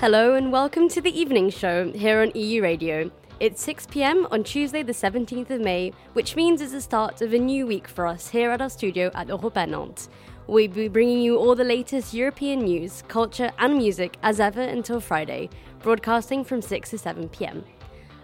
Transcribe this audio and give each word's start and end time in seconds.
Hello 0.00 0.34
and 0.34 0.52
welcome 0.52 0.88
to 0.90 1.00
the 1.00 1.10
evening 1.20 1.50
show 1.50 1.90
here 1.90 2.22
on 2.22 2.30
EU 2.36 2.62
Radio. 2.62 3.10
It's 3.40 3.60
6 3.62 3.88
pm 3.88 4.28
on 4.30 4.44
Tuesday, 4.44 4.84
the 4.84 4.92
17th 4.92 5.50
of 5.50 5.60
May, 5.60 5.92
which 6.12 6.36
means 6.36 6.60
it's 6.60 6.70
the 6.70 6.80
start 6.80 7.20
of 7.20 7.32
a 7.32 7.38
new 7.38 7.66
week 7.66 7.88
for 7.88 8.06
us 8.06 8.28
here 8.28 8.52
at 8.52 8.62
our 8.62 8.70
studio 8.70 9.10
at 9.16 9.26
Europa 9.26 9.66
Nantes. 9.66 10.08
We'll 10.46 10.68
be 10.68 10.86
bringing 10.86 11.20
you 11.20 11.36
all 11.36 11.56
the 11.56 11.64
latest 11.64 12.14
European 12.14 12.60
news, 12.60 13.02
culture, 13.08 13.50
and 13.58 13.76
music 13.76 14.18
as 14.22 14.38
ever 14.38 14.60
until 14.60 15.00
Friday, 15.00 15.50
broadcasting 15.82 16.44
from 16.44 16.62
6 16.62 16.90
to 16.90 16.96
7 16.96 17.28
pm. 17.30 17.64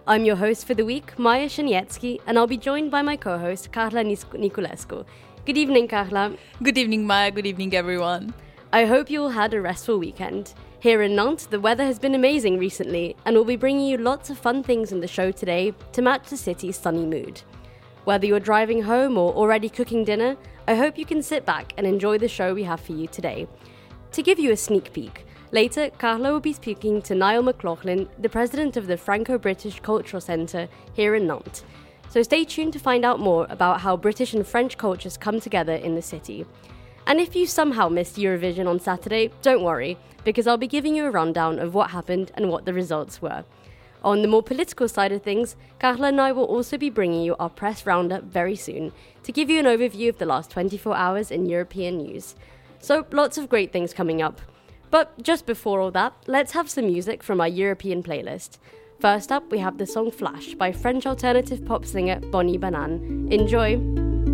I'm 0.07 0.25
your 0.25 0.36
host 0.36 0.68
for 0.68 0.75
the 0.75 0.85
week, 0.85 1.18
Maya 1.18 1.49
Shanietsky, 1.49 2.21
and 2.29 2.39
I'll 2.39 2.46
be 2.46 2.57
joined 2.57 2.93
by 2.93 3.03
my 3.03 3.17
co 3.17 3.36
host, 3.36 3.72
Carla 3.72 4.04
Niculescu. 4.04 5.04
Good 5.45 5.59
evening, 5.59 5.89
Carla. 5.89 6.36
Good 6.63 6.79
evening, 6.79 7.04
Maya. 7.04 7.32
Good 7.32 7.46
evening, 7.46 7.75
everyone. 7.75 8.32
I 8.72 8.85
hope 8.85 9.11
you 9.11 9.22
all 9.22 9.31
had 9.31 9.54
a 9.54 9.61
restful 9.61 9.99
weekend. 9.99 10.54
Here 10.85 11.01
in 11.01 11.17
Nantes, 11.17 11.47
the 11.47 11.61
weather 11.61 11.87
has 11.87 11.99
been 11.99 12.15
amazing 12.15 12.59
recently, 12.59 13.17
and 13.25 13.35
we'll 13.35 13.47
be 13.47 13.57
bringing 13.57 13.87
you 13.87 13.97
lots 13.97 14.29
of 14.29 14.37
fun 14.37 14.63
things 14.63 14.93
in 14.93 15.01
the 15.01 15.09
show 15.09 15.31
today 15.31 15.73
to 15.93 16.03
match 16.03 16.29
the 16.29 16.37
city's 16.37 16.77
sunny 16.77 17.07
mood. 17.07 17.41
Whether 18.05 18.27
you're 18.27 18.39
driving 18.39 18.83
home 18.83 19.17
or 19.17 19.33
already 19.33 19.71
cooking 19.71 20.05
dinner, 20.05 20.37
I 20.69 20.75
hope 20.75 20.99
you 20.99 21.07
can 21.07 21.23
sit 21.23 21.47
back 21.47 21.73
and 21.79 21.87
enjoy 21.87 22.19
the 22.19 22.29
show 22.29 22.53
we 22.53 22.65
have 22.65 22.81
for 22.81 22.93
you 22.93 23.07
today. 23.07 23.49
To 24.13 24.23
give 24.23 24.39
you 24.39 24.53
a 24.53 24.59
sneak 24.59 24.93
peek, 24.93 25.25
later 25.53 25.89
Carla 25.89 26.33
will 26.33 26.41
be 26.41 26.53
speaking 26.53 27.01
to 27.01 27.15
Niall 27.15 27.45
McLaughlin, 27.45 28.07
the 28.19 28.29
president 28.29 28.77
of 28.77 28.87
the 28.87 28.99
Franco 28.99 29.39
British 29.39 29.81
Cultural 29.81 30.21
Centre 30.21 30.69
here 30.93 31.15
in 31.15 31.27
Nantes. 31.27 31.65
So 32.11 32.23
stay 32.23 32.45
tuned 32.45 32.75
to 32.75 32.79
find 32.79 33.07
out 33.07 33.21
more 33.21 33.47
about 33.48 33.81
how 33.81 33.97
British 33.97 34.35
and 34.35 34.47
French 34.47 34.77
cultures 34.77 35.17
come 35.17 35.41
together 35.41 35.77
in 35.77 35.95
the 35.95 36.03
city. 36.03 36.45
And 37.07 37.21
if 37.21 37.37
you 37.37 37.47
somehow 37.47 37.89
missed 37.89 38.17
Eurovision 38.17 38.67
on 38.67 38.81
Saturday, 38.81 39.31
don't 39.43 39.63
worry, 39.63 39.99
because 40.25 40.47
I'll 40.47 40.57
be 40.57 40.67
giving 40.67 40.95
you 40.95 41.07
a 41.07 41.11
rundown 41.11 41.59
of 41.59 41.75
what 41.75 41.91
happened 41.91 42.33
and 42.35 42.49
what 42.49 42.65
the 42.65 42.73
results 42.73 43.21
were. 43.21 43.45
On 44.03 44.21
the 44.21 44.29
more 44.29 44.43
political 44.43 44.87
side 44.87 45.13
of 45.13 45.23
things, 45.23 45.57
Carla 45.79 46.09
and 46.09 46.21
I 46.21 46.33
will 46.33 46.45
also 46.45 46.77
be 46.77 46.91
bringing 46.91 47.23
you 47.23 47.37
our 47.39 47.49
press 47.49 47.87
roundup 47.87 48.25
very 48.25 48.57
soon 48.57 48.93
to 49.23 49.33
give 49.33 49.49
you 49.49 49.59
an 49.59 49.65
overview 49.65 50.11
of 50.11 50.19
the 50.19 50.27
last 50.27 50.51
24 50.51 50.95
hours 50.95 51.31
in 51.31 51.47
European 51.47 51.99
news. 51.99 52.35
So, 52.81 53.07
lots 53.13 53.39
of 53.39 53.49
great 53.49 53.73
things 53.73 53.95
coming 53.95 54.21
up. 54.21 54.43
But 54.91 55.23
just 55.23 55.47
before 55.47 55.81
all 55.81 55.91
that, 55.93 56.13
let's 56.27 56.53
have 56.53 56.71
some 56.71 56.87
music 56.87 57.23
from 57.23 57.41
our 57.41 57.49
European 57.49 58.03
playlist. 58.03 58.59
First 59.01 59.33
up, 59.33 59.51
we 59.51 59.59
have 59.59 59.79
the 59.79 59.87
song 59.87 60.11
Flash 60.11 60.55
by 60.55 60.71
French 60.71 61.07
alternative 61.07 61.65
pop 61.65 61.85
singer 61.87 62.21
Bonnie 62.21 62.59
Banane. 62.59 63.33
Enjoy! 63.33 64.34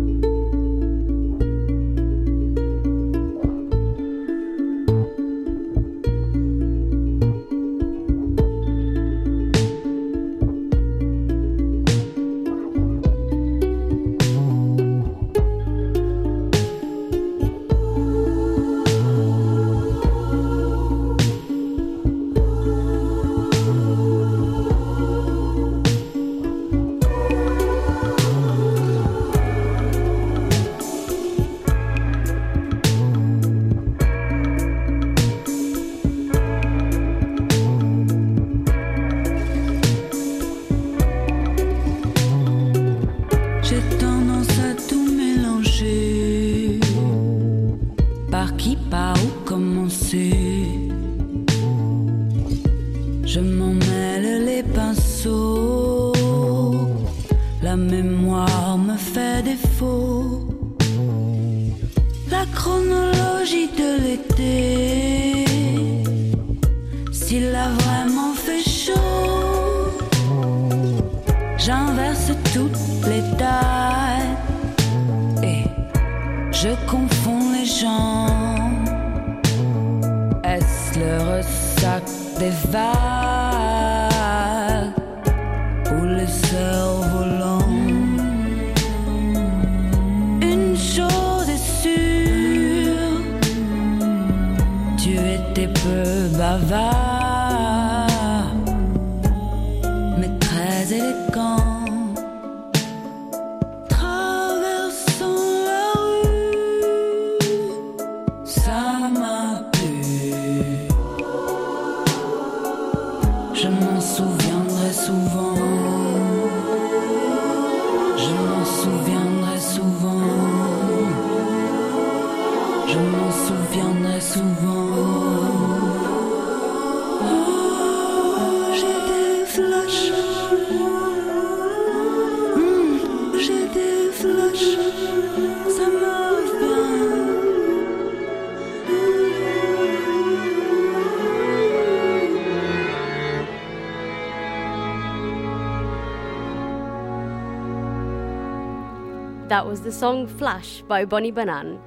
That 149.61 149.69
was 149.69 149.81
the 149.81 149.91
song 149.91 150.25
Flash 150.25 150.81
by 150.87 151.05
Bonnie 151.05 151.31
Banane. 151.31 151.77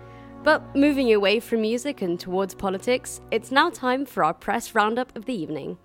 But 0.45 0.63
moving 0.77 1.13
away 1.13 1.41
from 1.41 1.61
music 1.61 2.03
and 2.03 2.17
towards 2.21 2.55
politics, 2.55 3.21
it's 3.33 3.51
now 3.51 3.69
time 3.69 4.07
for 4.07 4.23
our 4.23 4.33
press 4.33 4.77
roundup 4.77 5.11
of 5.17 5.25
the 5.25 5.33
evening. 5.33 5.77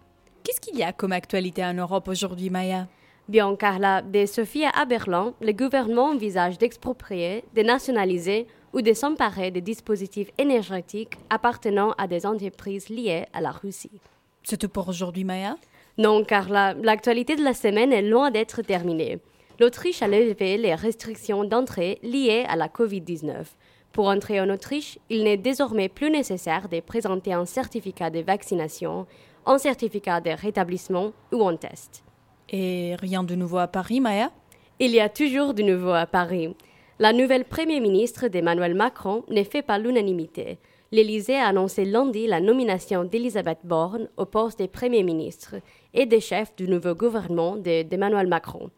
Qu'est-ce 0.44 0.62
qu'il 0.62 0.78
y 0.78 0.84
a 0.84 0.94
comme 0.94 1.14
actualité 1.14 1.66
en 1.66 1.74
Europe 1.74 2.08
aujourd'hui, 2.08 2.52
Maya? 2.52 2.88
Bien, 3.28 3.56
Carla, 3.56 4.04
dès 4.04 4.28
Sofia 4.28 4.70
à 4.70 4.86
Berlin, 4.86 5.34
le 5.42 5.52
gouvernement 5.52 6.10
envisage 6.12 6.60
d'exproprier, 6.60 7.44
de 7.56 7.64
nationaliser 7.64 8.46
ou 8.72 8.84
de 8.84 8.94
s'emparer 8.94 9.50
des 9.50 9.62
dispositifs 9.62 10.30
énergétiques 10.38 11.18
appartenant 11.32 11.96
à 11.98 12.06
des 12.06 12.28
entreprises 12.28 12.90
liées 12.90 13.26
à 13.34 13.42
la 13.42 13.50
Russie. 13.50 14.00
C'est 14.44 14.58
tout 14.58 14.70
pour 14.70 14.88
aujourd'hui, 14.90 15.24
Maya? 15.24 15.58
Non, 15.98 16.24
Carla, 16.24 16.76
l'actualité 16.76 17.36
de 17.36 17.44
la 17.44 17.56
semaine 17.56 17.92
est 17.92 18.04
loin 18.04 18.30
d'être 18.30 18.62
terminée. 18.62 19.18
L'Autriche 19.60 20.02
a 20.02 20.08
levé 20.08 20.58
les 20.58 20.74
restrictions 20.74 21.44
d'entrée 21.44 22.00
liées 22.02 22.46
à 22.48 22.56
la 22.56 22.70
COVID-19. 22.70 23.46
Pour 23.92 24.08
entrer 24.08 24.40
en 24.40 24.50
Autriche, 24.50 24.98
il 25.10 25.26
n'est 25.26 25.36
désormais 25.36 25.90
plus 25.90 26.10
nécessaire 26.10 26.70
de 26.70 26.80
présenter 26.80 27.34
un 27.34 27.46
certificat 27.46 28.10
de 28.10 28.22
vaccination, 28.22 29.06
un 29.46 29.58
certificat 29.58 30.22
de 30.22 30.30
rétablissement 30.30 31.12
ou 31.34 31.46
un 31.46 31.58
test. 31.58 32.06
Et 32.48 32.96
rien 33.02 33.22
de 33.22 33.36
nouveau 33.36 33.58
à 33.58 33.68
Paris, 33.68 34.00
Maya? 34.00 34.32
Il 34.80 34.92
y 34.92 35.02
a 35.02 35.10
toujours 35.10 35.54
du 35.54 35.66
nouveau 35.66 35.92
à 35.92 36.06
Paris. 36.06 36.56
La 36.98 37.12
nouvelle 37.12 37.44
Premier 37.44 37.82
ministre 37.82 38.30
d'Emmanuel 38.30 38.76
Macron 38.76 39.26
ne 39.28 39.44
fait 39.44 39.62
pas 39.62 39.78
l'unanimité. 39.78 40.60
L'Élysée 40.94 41.36
a 41.36 41.48
annoncé 41.48 41.84
lundi 41.84 42.28
la 42.28 42.40
nomination 42.40 43.04
d'Elisabeth 43.04 43.60
Borne 43.66 44.08
au 44.16 44.26
poste 44.26 44.60
de 44.60 44.68
Premier 44.68 45.04
ministre 45.04 45.56
et 45.94 46.06
de 46.06 46.20
chef 46.20 46.56
du 46.56 46.70
nouveau 46.70 46.96
gouvernement 46.96 47.58
d'Emmanuel 47.58 48.28
Macron. 48.28 48.70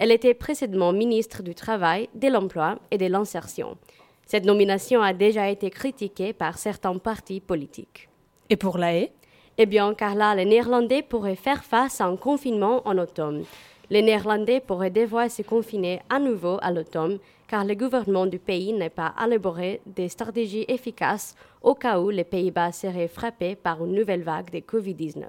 Elle 0.00 0.12
était 0.12 0.32
précédemment 0.32 0.94
ministre 0.94 1.42
du 1.42 1.54
Travail, 1.54 2.08
de 2.14 2.28
l'Emploi 2.28 2.78
et 2.90 2.96
de 2.96 3.04
l'Insertion. 3.04 3.76
Cette 4.24 4.46
nomination 4.46 5.02
a 5.02 5.12
déjà 5.12 5.50
été 5.50 5.68
critiquée 5.68 6.32
par 6.32 6.56
certains 6.56 6.96
partis 6.96 7.40
politiques. 7.40 8.08
Et 8.48 8.56
pour 8.56 8.78
la 8.78 8.94
haie 8.94 9.12
Eh 9.58 9.66
bien, 9.66 9.92
Carla, 9.92 10.34
les 10.34 10.46
Néerlandais 10.46 11.02
pourraient 11.02 11.36
faire 11.36 11.64
face 11.64 12.00
à 12.00 12.06
un 12.06 12.16
confinement 12.16 12.80
en 12.88 12.96
automne. 12.96 13.44
Les 13.90 14.00
Néerlandais 14.00 14.60
pourraient 14.60 14.90
devoir 14.90 15.30
se 15.30 15.42
confiner 15.42 16.00
à 16.08 16.18
nouveau 16.18 16.56
à 16.62 16.72
l'automne 16.72 17.18
car 17.46 17.66
le 17.66 17.74
gouvernement 17.74 18.24
du 18.24 18.38
pays 18.38 18.72
n'est 18.72 18.88
pas 18.88 19.14
élaboré 19.22 19.82
des 19.84 20.08
stratégies 20.08 20.64
efficaces 20.68 21.34
au 21.60 21.74
cas 21.74 22.00
où 22.00 22.08
les 22.08 22.24
Pays-Bas 22.24 22.72
seraient 22.72 23.08
frappés 23.08 23.54
par 23.54 23.84
une 23.84 23.96
nouvelle 23.96 24.22
vague 24.22 24.50
de 24.50 24.60
Covid-19. 24.60 25.24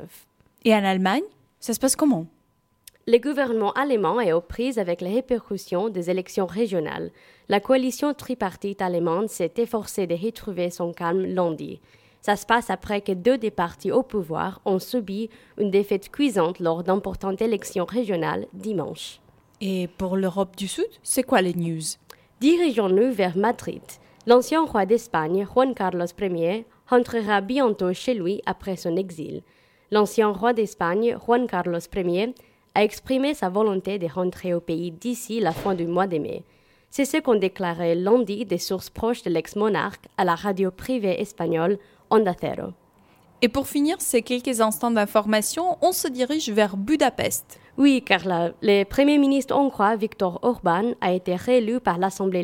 Et 0.64 0.74
en 0.74 0.86
Allemagne, 0.86 1.24
ça 1.60 1.74
se 1.74 1.80
passe 1.80 1.98
comment? 1.98 2.26
Le 3.12 3.18
gouvernement 3.18 3.74
allemand 3.74 4.22
est 4.22 4.32
aux 4.32 4.40
prises 4.40 4.80
avec 4.80 5.02
les 5.02 5.16
répercussions 5.16 5.90
des 5.90 6.10
élections 6.10 6.46
régionales. 6.46 7.12
La 7.50 7.60
coalition 7.60 8.14
tripartite 8.14 8.82
allemande 8.82 9.28
s'est 9.28 9.52
efforcée 9.58 10.08
de 10.08 10.16
retrouver 10.16 10.70
son 10.70 10.94
calme 10.94 11.26
lundi. 11.26 11.82
Ça 12.22 12.38
se 12.38 12.46
passe 12.46 12.70
après 12.70 13.02
que 13.02 13.12
deux 13.12 13.38
des 13.38 13.52
partis 13.52 13.92
au 13.92 14.02
pouvoir 14.02 14.62
ont 14.64 14.80
subi 14.80 15.30
une 15.58 15.72
défaite 15.72 16.10
cuisante 16.10 16.62
lors 16.62 16.84
d'importantes 16.84 17.42
élections 17.42 17.84
régionales 17.84 18.48
dimanche. 18.54 19.20
Et 19.60 19.90
pour 19.98 20.16
l'Europe 20.16 20.56
du 20.56 20.70
Sud, 20.70 20.86
c'est 21.04 21.24
quoi 21.24 21.42
les 21.42 21.54
news? 21.54 21.84
Dirigeons-nous 22.40 23.12
vers 23.12 23.36
Madrid. 23.36 23.84
L'ancien 24.26 24.64
roi 24.64 24.86
d'Espagne, 24.86 25.46
Juan 25.54 25.74
Carlos 25.74 26.06
Ier, 26.18 26.66
rentrera 26.88 27.42
bientôt 27.42 27.92
chez 27.92 28.14
lui 28.14 28.42
après 28.46 28.78
son 28.78 28.96
exil. 28.96 29.44
L'ancien 29.92 30.30
roi 30.30 30.54
d'Espagne, 30.54 31.18
Juan 31.26 31.46
Carlos 31.48 31.80
Ier, 31.94 32.34
a 32.76 32.84
exprimé 32.84 33.34
sa 33.34 33.50
volonté 33.50 34.00
de 34.00 34.08
rentrer 34.08 34.54
au 34.54 34.60
pays 34.60 34.92
d'ici 34.92 35.40
la 35.40 35.52
fin 35.52 35.76
du 35.76 35.86
mois 35.86 36.08
de 36.08 36.18
mai. 36.18 36.44
C'est 36.90 37.06
ce 37.06 37.18
qu'ont 37.18 37.36
déclaré 37.36 37.96
lundi 37.96 38.46
des 38.46 38.58
sources 38.58 38.90
proches 38.90 39.24
de 39.24 39.30
l'ex-monarque 39.30 40.06
à 40.18 40.26
la 40.26 40.36
radio 40.36 40.72
privée 40.72 41.22
espagnole 41.22 41.80
Onda 42.10 42.34
Cero. 42.34 42.74
Et 43.42 43.48
pour 43.48 43.68
finir 43.68 44.00
ces 44.00 44.22
quelques 44.22 44.62
instants 44.62 44.92
d'information, 44.92 45.78
on 45.82 45.94
se 45.94 46.08
dirige 46.08 46.50
vers 46.50 46.78
Budapest. 46.78 47.60
Oui, 47.78 48.04
car 48.06 48.22
le 48.62 48.84
Premier 48.84 49.18
ministre 49.18 49.56
hongrois 49.56 49.96
Viktor 49.96 50.40
Orban 50.44 50.94
a 51.02 51.14
été 51.14 51.36
réélu 51.36 51.80
par 51.80 51.98
l'Assemblée 51.98 52.44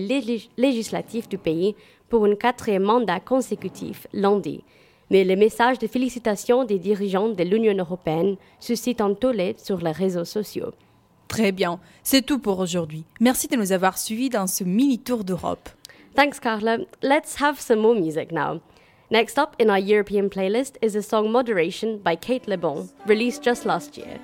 législative 0.58 1.28
du 1.28 1.38
pays 1.38 1.76
pour 2.10 2.26
un 2.26 2.36
quatrième 2.36 2.84
mandat 2.84 3.20
consécutif 3.20 4.08
lundi 4.14 4.64
mais 5.10 5.24
les 5.24 5.36
messages 5.36 5.80
de 5.80 5.88
félicitations 5.88 6.64
des 6.64 6.80
dirigeants 6.80 7.30
de 7.30 7.44
l'Union 7.44 7.76
européenne 7.76 8.36
suscitent 8.60 9.02
un 9.02 9.14
tollé 9.14 9.56
sur 9.58 9.78
les 9.80 9.92
réseaux 9.92 10.26
sociaux. 10.26 10.74
Très 11.28 11.52
bien, 11.52 11.80
c'est 12.04 12.26
tout 12.26 12.40
pour 12.40 12.60
aujourd'hui. 12.60 13.04
Merci 13.20 13.48
de 13.48 13.58
nous 13.58 13.72
avoir 13.72 13.98
suivis 13.98 14.30
dans 14.30 14.48
ce 14.48 14.64
mini 14.64 15.00
tour 15.00 15.24
d'Europe. 15.24 15.70
Thanks, 16.16 16.40
Carla. 16.40 16.78
Let's 17.04 17.42
have 17.42 17.60
some 17.60 17.80
more 17.80 17.96
music 17.96 18.32
now. 18.32 18.62
Next 19.12 19.38
up 19.38 19.56
in 19.60 19.70
our 19.70 19.80
European 19.80 20.30
playlist 20.30 20.78
is 20.82 20.94
the 20.94 21.02
song 21.02 21.32
Moderation 21.32 22.00
by 22.04 22.16
Kate 22.16 22.48
Le 22.48 22.58
Bon, 22.58 22.90
released 23.06 23.44
just 23.44 23.66
last 23.66 23.98
year. 23.98 24.20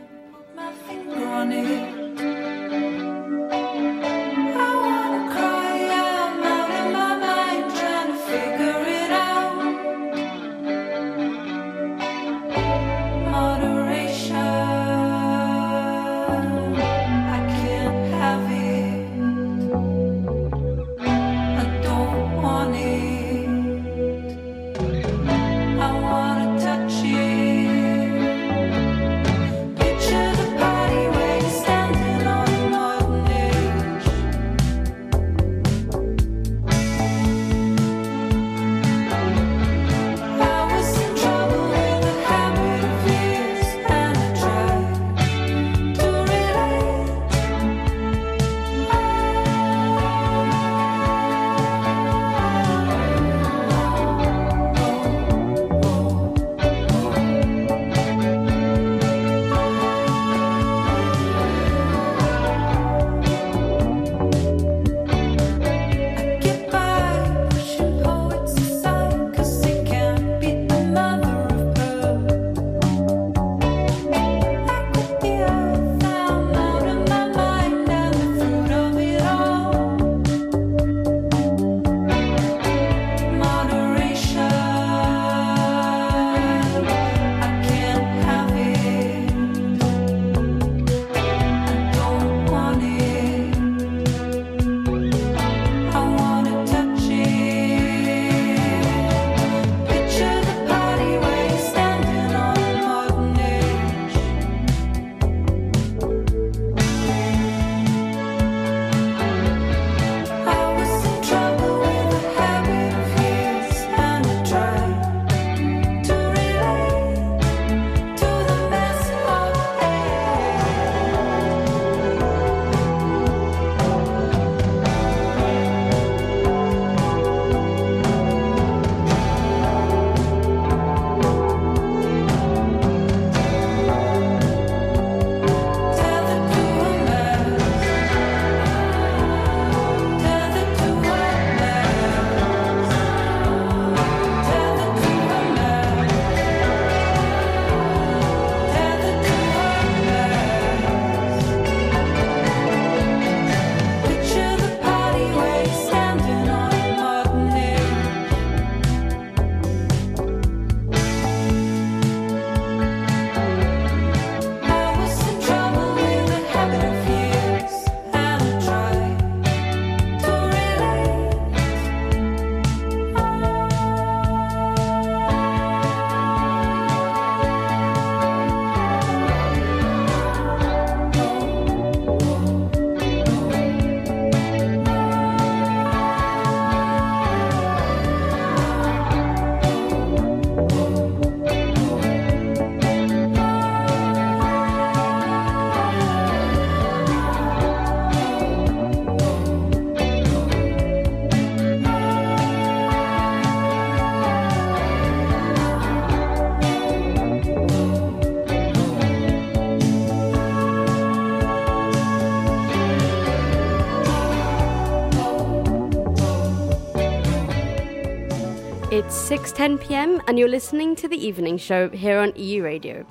6:10 219.34 219.82
p.m. 219.82 220.22
and 220.28 220.38
you're 220.38 220.48
listening 220.48 220.96
to 220.96 221.08
the 221.08 221.18
evening 221.18 221.58
show 221.58 221.90
here 221.90 222.20
on 222.20 222.34
EU 222.36 222.62
Radio. 222.62 223.04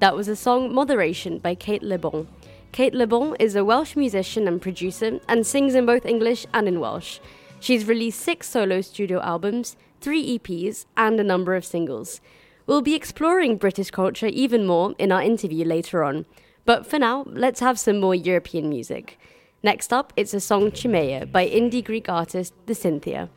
That 0.00 0.16
was 0.16 0.26
a 0.26 0.34
song 0.34 0.74
Moderation 0.74 1.38
by 1.38 1.54
Kate 1.54 1.84
Le 1.84 1.96
Bon. 1.96 2.26
Kate 2.72 2.92
Le 2.92 3.06
Bon 3.06 3.36
is 3.38 3.54
a 3.54 3.64
Welsh 3.64 3.94
musician 3.94 4.48
and 4.48 4.60
producer 4.60 5.20
and 5.28 5.46
sings 5.46 5.76
in 5.76 5.86
both 5.86 6.04
English 6.04 6.46
and 6.52 6.66
in 6.66 6.80
Welsh. 6.80 7.20
She's 7.60 7.86
released 7.86 8.18
6 8.22 8.48
solo 8.48 8.80
studio 8.80 9.20
albums, 9.20 9.76
3 10.00 10.40
EPs 10.40 10.86
and 10.96 11.20
a 11.20 11.22
number 11.22 11.54
of 11.54 11.64
singles. 11.64 12.20
We'll 12.66 12.82
be 12.82 12.96
exploring 12.96 13.56
British 13.56 13.92
culture 13.92 14.26
even 14.26 14.66
more 14.66 14.96
in 14.98 15.12
our 15.12 15.22
interview 15.22 15.64
later 15.64 16.02
on. 16.02 16.26
But 16.64 16.88
for 16.88 16.98
now, 16.98 17.22
let's 17.28 17.60
have 17.60 17.78
some 17.78 18.00
more 18.00 18.16
European 18.16 18.68
music. 18.68 19.16
Next 19.62 19.92
up, 19.92 20.12
it's 20.16 20.34
a 20.34 20.40
song 20.40 20.72
Chimea 20.72 21.26
by 21.26 21.48
indie 21.48 21.84
Greek 21.84 22.08
artist 22.08 22.52
The 22.66 22.74
Cynthia. 22.74 23.30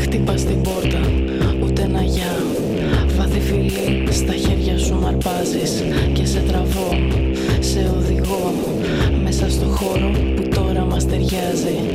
Χτυπά 0.00 0.34
την 0.34 0.62
πόρτα 0.62 1.00
ούτε 1.62 1.86
να 1.86 2.02
γιά. 2.02 2.36
Βαδιφύλιο 3.16 4.12
στα 4.12 4.32
χέρια 4.32 4.78
σου 4.78 4.98
να 5.00 5.08
αρπάζεις 5.08 5.84
και 6.12 6.26
σε 6.26 6.40
τραβών, 6.40 7.12
σε 7.60 7.92
οδηγό 7.96 8.52
μέσα 9.22 9.50
στο 9.50 9.66
χώρο 9.66 10.10
που 10.36 10.48
τώρα 10.54 10.84
μας 10.84 11.06
ταιριάζει. 11.06 11.89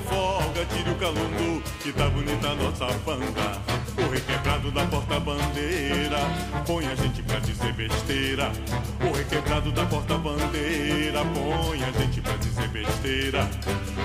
Folga, 0.00 0.64
tire 0.66 0.90
o 0.90 0.94
calundu, 0.96 1.62
que 1.80 1.92
tá 1.92 2.08
bonita 2.08 2.48
a 2.48 2.54
nossa 2.54 2.86
banda. 3.04 3.60
O 3.96 4.10
requebrado 4.10 4.70
da 4.70 4.84
porta-bandeira 4.86 6.18
põe 6.66 6.86
a 6.86 6.94
gente 6.94 7.22
pra 7.22 7.38
dizer 7.40 7.72
besteira. 7.74 8.52
O 9.00 9.16
requebrado 9.16 9.72
da 9.72 9.86
porta-bandeira 9.86 11.20
põe 11.34 11.84
a 11.84 11.90
gente 11.92 12.20
pra 12.20 12.36
dizer 12.36 12.68
besteira. 12.68 13.48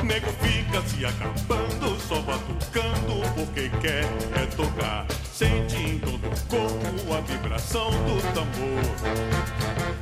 Nego 0.04 0.28
fica 0.42 0.82
se 0.88 1.06
acabando, 1.06 2.00
só 2.08 2.22
batucando 2.22 3.22
porque 3.36 3.70
quer 3.82 4.06
é 4.36 4.46
tocar. 4.56 5.06
Sente 5.34 5.76
em 5.78 6.00
todo 6.00 6.28
o 6.28 6.48
corpo 6.48 7.14
a 7.14 7.22
vibração 7.22 7.90
do 7.90 8.22
tambor. 8.34 8.90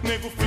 Nego 0.04 0.30
fica 0.30 0.47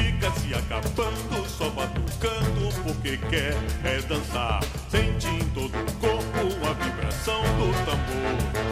se 0.50 0.54
acabando, 0.54 1.49
só 1.49 1.71
batucando 1.71 2.83
porque 2.83 3.16
quer 3.28 3.54
é 3.85 4.00
dançar. 4.02 4.61
Sente 4.90 5.28
em 5.28 5.49
todo 5.50 5.73
o 5.76 5.92
corpo 6.00 6.66
a 6.66 6.73
vibração 6.73 7.40
do 7.42 7.73
tambor. 7.85 8.69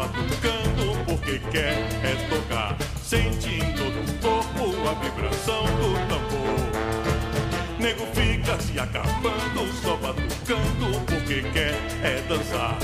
Batucando, 0.00 1.04
porque 1.04 1.38
quer 1.50 1.74
é 2.02 2.14
tocar. 2.30 2.76
Sente 3.02 3.56
em 3.56 3.72
todo 3.74 3.98
o 4.00 4.18
corpo 4.20 4.88
a 4.88 4.94
vibração 4.94 5.64
do 5.64 5.92
tambor. 6.08 6.60
Nego 7.78 8.06
fica 8.14 8.58
se 8.60 8.78
acabando, 8.78 9.72
só 9.82 9.96
batucando, 9.96 11.00
porque 11.06 11.42
quer 11.52 11.74
é 12.02 12.22
dançar. 12.28 12.78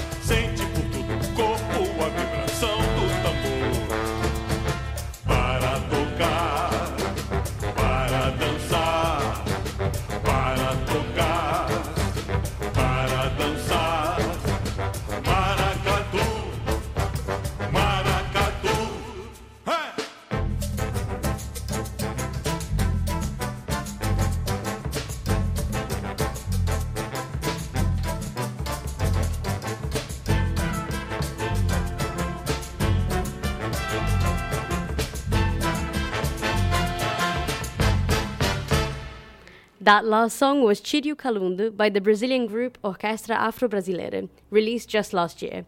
That 39.86 40.04
last 40.04 40.36
song 40.36 40.64
was 40.64 40.80
Tire 40.80 41.12
o 41.12 41.14
Calundu 41.14 41.70
by 41.70 41.88
the 41.90 42.00
Brazilian 42.00 42.48
group 42.48 42.76
Orquestra 42.82 43.36
Afro-Brasileira, 43.36 44.28
released 44.50 44.88
just 44.88 45.12
last 45.12 45.42
year. 45.42 45.64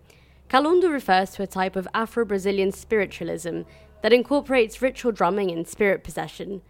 Calundu 0.50 0.90
refers 0.90 1.31
to 1.31 1.44
a 1.44 1.46
type 1.46 1.76
of 1.76 1.87
Afro-Brazilian 1.94 2.72
spiritualism 2.72 3.61
that 4.02 4.12
incorporates 4.12 4.83
ritual 4.83 5.12
drumming 5.12 5.52
and 5.52 5.68
spirit 5.68 6.02
possession. 6.02 6.62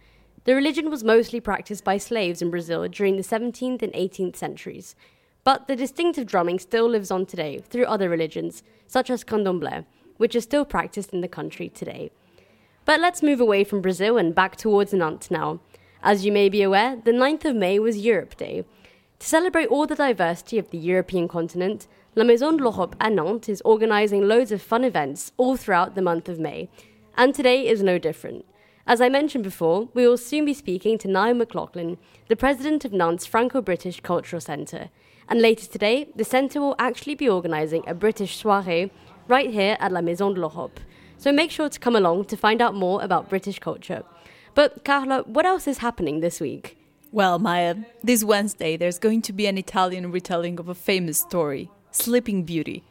The 0.43 0.53
religion 0.53 0.91
was 0.91 1.03
mostly 1.03 1.39
practiced 1.39 1.83
by 1.83 1.97
slaves 1.97 2.43
in 2.43 2.51
Brazil 2.51 2.87
during 2.87 3.15
the 3.15 3.23
17th 3.23 3.81
and 3.81 3.93
18th 3.93 4.35
centuries, 4.35 4.95
but 5.43 5.67
the 5.67 5.75
distinctive 5.75 6.27
drumming 6.27 6.59
still 6.59 6.87
lives 6.87 7.09
on 7.09 7.25
today 7.25 7.63
through 7.67 7.85
other 7.85 8.09
religions, 8.09 8.61
such 8.85 9.09
as 9.09 9.23
candomblé, 9.23 9.85
which 10.17 10.35
is 10.35 10.43
still 10.43 10.65
practiced 10.65 11.13
in 11.13 11.21
the 11.21 11.27
country 11.27 11.67
today. 11.67 12.11
But 12.85 12.99
let's 12.99 13.23
move 13.23 13.41
away 13.41 13.63
from 13.63 13.81
Brazil 13.81 14.19
and 14.19 14.35
back 14.35 14.55
towards 14.55 14.93
Nantes 14.93 15.31
now. 15.31 15.61
As 16.01 16.25
you 16.25 16.31
may 16.31 16.47
be 16.47 16.61
aware, 16.61 16.95
the 16.95 17.11
9th 17.11 17.43
of 17.43 17.57
May 17.57 17.77
was 17.77 17.97
Europe 17.97 18.37
Day. 18.37 18.63
To 19.19 19.27
celebrate 19.27 19.67
all 19.67 19.85
the 19.85 19.95
diversity 19.95 20.57
of 20.57 20.69
the 20.69 20.77
European 20.77 21.27
continent, 21.27 21.87
La 22.15 22.23
Maison 22.23 22.55
de 22.55 22.63
l'Europe 22.63 22.95
à 22.99 23.11
Nantes 23.13 23.49
is 23.49 23.61
organising 23.65 24.25
loads 24.25 24.53
of 24.53 24.61
fun 24.61 24.85
events 24.85 25.33
all 25.35 25.57
throughout 25.57 25.95
the 25.95 26.01
month 26.01 26.29
of 26.29 26.39
May. 26.39 26.69
And 27.17 27.35
today 27.35 27.67
is 27.67 27.83
no 27.83 27.97
different. 27.97 28.45
As 28.87 29.01
I 29.01 29.09
mentioned 29.09 29.43
before, 29.43 29.89
we 29.93 30.07
will 30.07 30.17
soon 30.17 30.45
be 30.45 30.53
speaking 30.53 30.97
to 30.99 31.09
Niall 31.09 31.33
McLaughlin, 31.33 31.97
the 32.29 32.37
president 32.37 32.85
of 32.85 32.93
Nantes 32.93 33.25
Franco 33.25 33.61
British 33.61 33.99
Cultural 33.99 34.39
Centre. 34.39 34.89
And 35.27 35.41
later 35.41 35.67
today, 35.67 36.07
the 36.15 36.23
centre 36.23 36.61
will 36.61 36.75
actually 36.79 37.15
be 37.15 37.27
organising 37.27 37.83
a 37.85 37.93
British 37.93 38.41
soirée 38.41 38.89
right 39.27 39.51
here 39.51 39.75
at 39.81 39.91
La 39.91 39.99
Maison 39.99 40.33
de 40.33 40.39
l'Europe. 40.39 40.79
So 41.17 41.33
make 41.33 41.51
sure 41.51 41.67
to 41.67 41.79
come 41.79 41.97
along 41.97 42.25
to 42.25 42.37
find 42.37 42.61
out 42.61 42.73
more 42.73 43.03
about 43.03 43.27
British 43.27 43.59
culture. 43.59 44.03
But 44.59 44.83
Carla, 44.83 45.23
what 45.23 45.45
else 45.45 45.69
is 45.69 45.77
happening 45.77 46.19
this 46.19 46.41
week? 46.41 46.77
Well, 47.13 47.39
Maya, 47.39 47.77
this 48.03 48.25
Wednesday 48.25 48.75
there's 48.75 48.99
going 48.99 49.21
to 49.21 49.31
be 49.31 49.45
an 49.47 49.57
Italian 49.57 50.11
retelling 50.11 50.59
of 50.59 50.67
a 50.67 50.75
famous 50.75 51.17
story, 51.17 51.71
Sleeping 51.91 52.43
Beauty. 52.43 52.83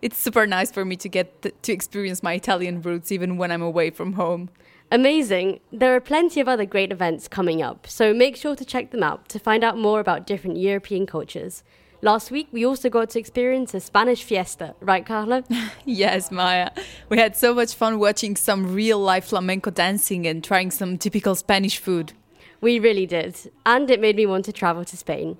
It's 0.00 0.16
super 0.16 0.46
nice 0.46 0.70
for 0.70 0.84
me 0.84 0.94
to 0.94 1.08
get 1.08 1.42
th- 1.42 1.56
to 1.62 1.72
experience 1.72 2.22
my 2.22 2.34
Italian 2.34 2.82
roots 2.82 3.10
even 3.10 3.36
when 3.36 3.50
I'm 3.50 3.62
away 3.62 3.90
from 3.90 4.12
home. 4.12 4.48
Amazing! 4.92 5.58
There 5.72 5.92
are 5.96 6.00
plenty 6.00 6.38
of 6.38 6.46
other 6.46 6.64
great 6.64 6.92
events 6.92 7.26
coming 7.26 7.62
up, 7.62 7.88
so 7.88 8.14
make 8.14 8.36
sure 8.36 8.54
to 8.54 8.64
check 8.64 8.92
them 8.92 9.02
out 9.02 9.28
to 9.30 9.40
find 9.40 9.64
out 9.64 9.76
more 9.76 9.98
about 9.98 10.24
different 10.24 10.56
European 10.56 11.04
cultures. 11.04 11.64
Last 12.00 12.30
week, 12.30 12.46
we 12.52 12.64
also 12.64 12.88
got 12.88 13.10
to 13.10 13.18
experience 13.18 13.74
a 13.74 13.80
Spanish 13.80 14.22
fiesta, 14.22 14.76
right, 14.80 15.04
Carla? 15.04 15.42
yes, 15.84 16.30
Maya. 16.30 16.70
We 17.08 17.18
had 17.18 17.34
so 17.34 17.52
much 17.52 17.74
fun 17.74 17.98
watching 17.98 18.36
some 18.36 18.72
real 18.72 19.00
life 19.00 19.24
flamenco 19.24 19.70
dancing 19.72 20.24
and 20.24 20.44
trying 20.44 20.70
some 20.70 20.96
typical 20.96 21.34
Spanish 21.34 21.78
food. 21.78 22.12
We 22.60 22.78
really 22.78 23.04
did, 23.04 23.50
and 23.66 23.90
it 23.90 24.00
made 24.00 24.14
me 24.14 24.26
want 24.26 24.44
to 24.44 24.52
travel 24.52 24.84
to 24.84 24.96
Spain. 24.96 25.38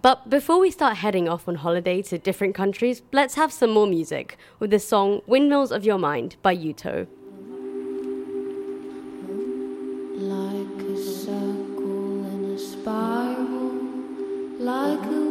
But 0.00 0.30
before 0.30 0.58
we 0.58 0.70
start 0.70 0.96
heading 0.96 1.28
off 1.28 1.46
on 1.46 1.56
holiday 1.56 2.00
to 2.02 2.16
different 2.16 2.54
countries, 2.54 3.02
let's 3.12 3.34
have 3.34 3.52
some 3.52 3.70
more 3.70 3.86
music 3.86 4.38
with 4.58 4.70
the 4.70 4.78
song 4.78 5.20
Windmills 5.26 5.70
of 5.70 5.84
Your 5.84 5.98
Mind 5.98 6.36
by 6.42 6.56
Yuto. 6.56 7.06
Like 10.16 10.82
a 10.88 10.96
circle 10.96 12.24
in 12.24 12.44
a 12.54 12.58
spiral, 12.58 13.74
like 14.58 15.06
a 15.06 15.21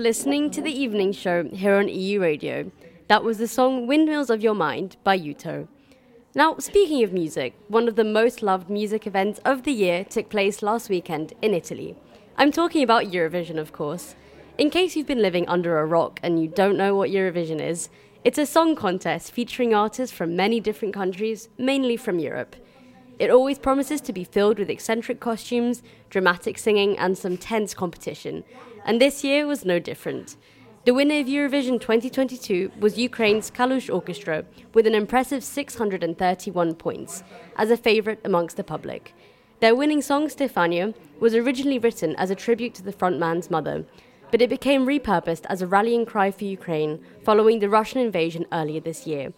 listening 0.00 0.50
to 0.50 0.62
the 0.62 0.72
evening 0.72 1.12
show 1.12 1.44
here 1.44 1.74
on 1.74 1.86
EU 1.86 2.22
Radio. 2.22 2.72
That 3.08 3.22
was 3.22 3.36
the 3.36 3.46
song 3.46 3.86
Windmills 3.86 4.30
of 4.30 4.42
Your 4.42 4.54
Mind 4.54 4.96
by 5.04 5.18
Yuto. 5.18 5.68
Now, 6.34 6.56
speaking 6.56 7.04
of 7.04 7.12
music, 7.12 7.54
one 7.68 7.86
of 7.86 7.96
the 7.96 8.04
most 8.04 8.42
loved 8.42 8.70
music 8.70 9.06
events 9.06 9.40
of 9.44 9.64
the 9.64 9.72
year 9.72 10.04
took 10.04 10.30
place 10.30 10.62
last 10.62 10.88
weekend 10.88 11.34
in 11.42 11.52
Italy. 11.52 11.98
I'm 12.38 12.50
talking 12.50 12.82
about 12.82 13.12
Eurovision, 13.12 13.58
of 13.58 13.72
course. 13.72 14.14
In 14.56 14.70
case 14.70 14.96
you've 14.96 15.06
been 15.06 15.20
living 15.20 15.46
under 15.48 15.78
a 15.78 15.84
rock 15.84 16.18
and 16.22 16.40
you 16.40 16.48
don't 16.48 16.78
know 16.78 16.94
what 16.94 17.10
Eurovision 17.10 17.60
is, 17.60 17.90
it's 18.24 18.38
a 18.38 18.46
song 18.46 18.74
contest 18.74 19.32
featuring 19.32 19.74
artists 19.74 20.16
from 20.16 20.34
many 20.34 20.60
different 20.60 20.94
countries, 20.94 21.50
mainly 21.58 21.98
from 21.98 22.18
Europe. 22.18 22.56
It 23.18 23.30
always 23.30 23.58
promises 23.58 24.00
to 24.02 24.14
be 24.14 24.24
filled 24.24 24.58
with 24.58 24.70
eccentric 24.70 25.20
costumes, 25.20 25.82
dramatic 26.08 26.56
singing, 26.56 26.98
and 26.98 27.18
some 27.18 27.36
tense 27.36 27.74
competition. 27.74 28.44
And 28.84 29.00
this 29.00 29.22
year 29.22 29.46
was 29.46 29.64
no 29.64 29.78
different. 29.78 30.36
The 30.84 30.94
winner 30.94 31.20
of 31.20 31.26
Eurovision 31.26 31.78
2022 31.78 32.72
was 32.80 32.96
Ukraine's 32.98 33.50
Kalush 33.50 33.92
Orchestra 33.92 34.44
with 34.72 34.86
an 34.86 34.94
impressive 34.94 35.44
631 35.44 36.74
points, 36.76 37.22
as 37.56 37.70
a 37.70 37.76
favourite 37.76 38.20
amongst 38.24 38.56
the 38.56 38.64
public. 38.64 39.14
Their 39.60 39.76
winning 39.76 40.00
song, 40.00 40.28
Stefania, 40.28 40.94
was 41.18 41.34
originally 41.34 41.78
written 41.78 42.16
as 42.16 42.30
a 42.30 42.34
tribute 42.34 42.74
to 42.76 42.82
the 42.82 42.94
frontman's 42.94 43.50
mother, 43.50 43.84
but 44.30 44.40
it 44.40 44.48
became 44.48 44.86
repurposed 44.86 45.44
as 45.50 45.60
a 45.60 45.66
rallying 45.66 46.06
cry 46.06 46.30
for 46.30 46.44
Ukraine 46.44 47.04
following 47.24 47.58
the 47.58 47.68
Russian 47.68 48.00
invasion 48.00 48.46
earlier 48.50 48.80
this 48.80 49.06
year. 49.06 49.34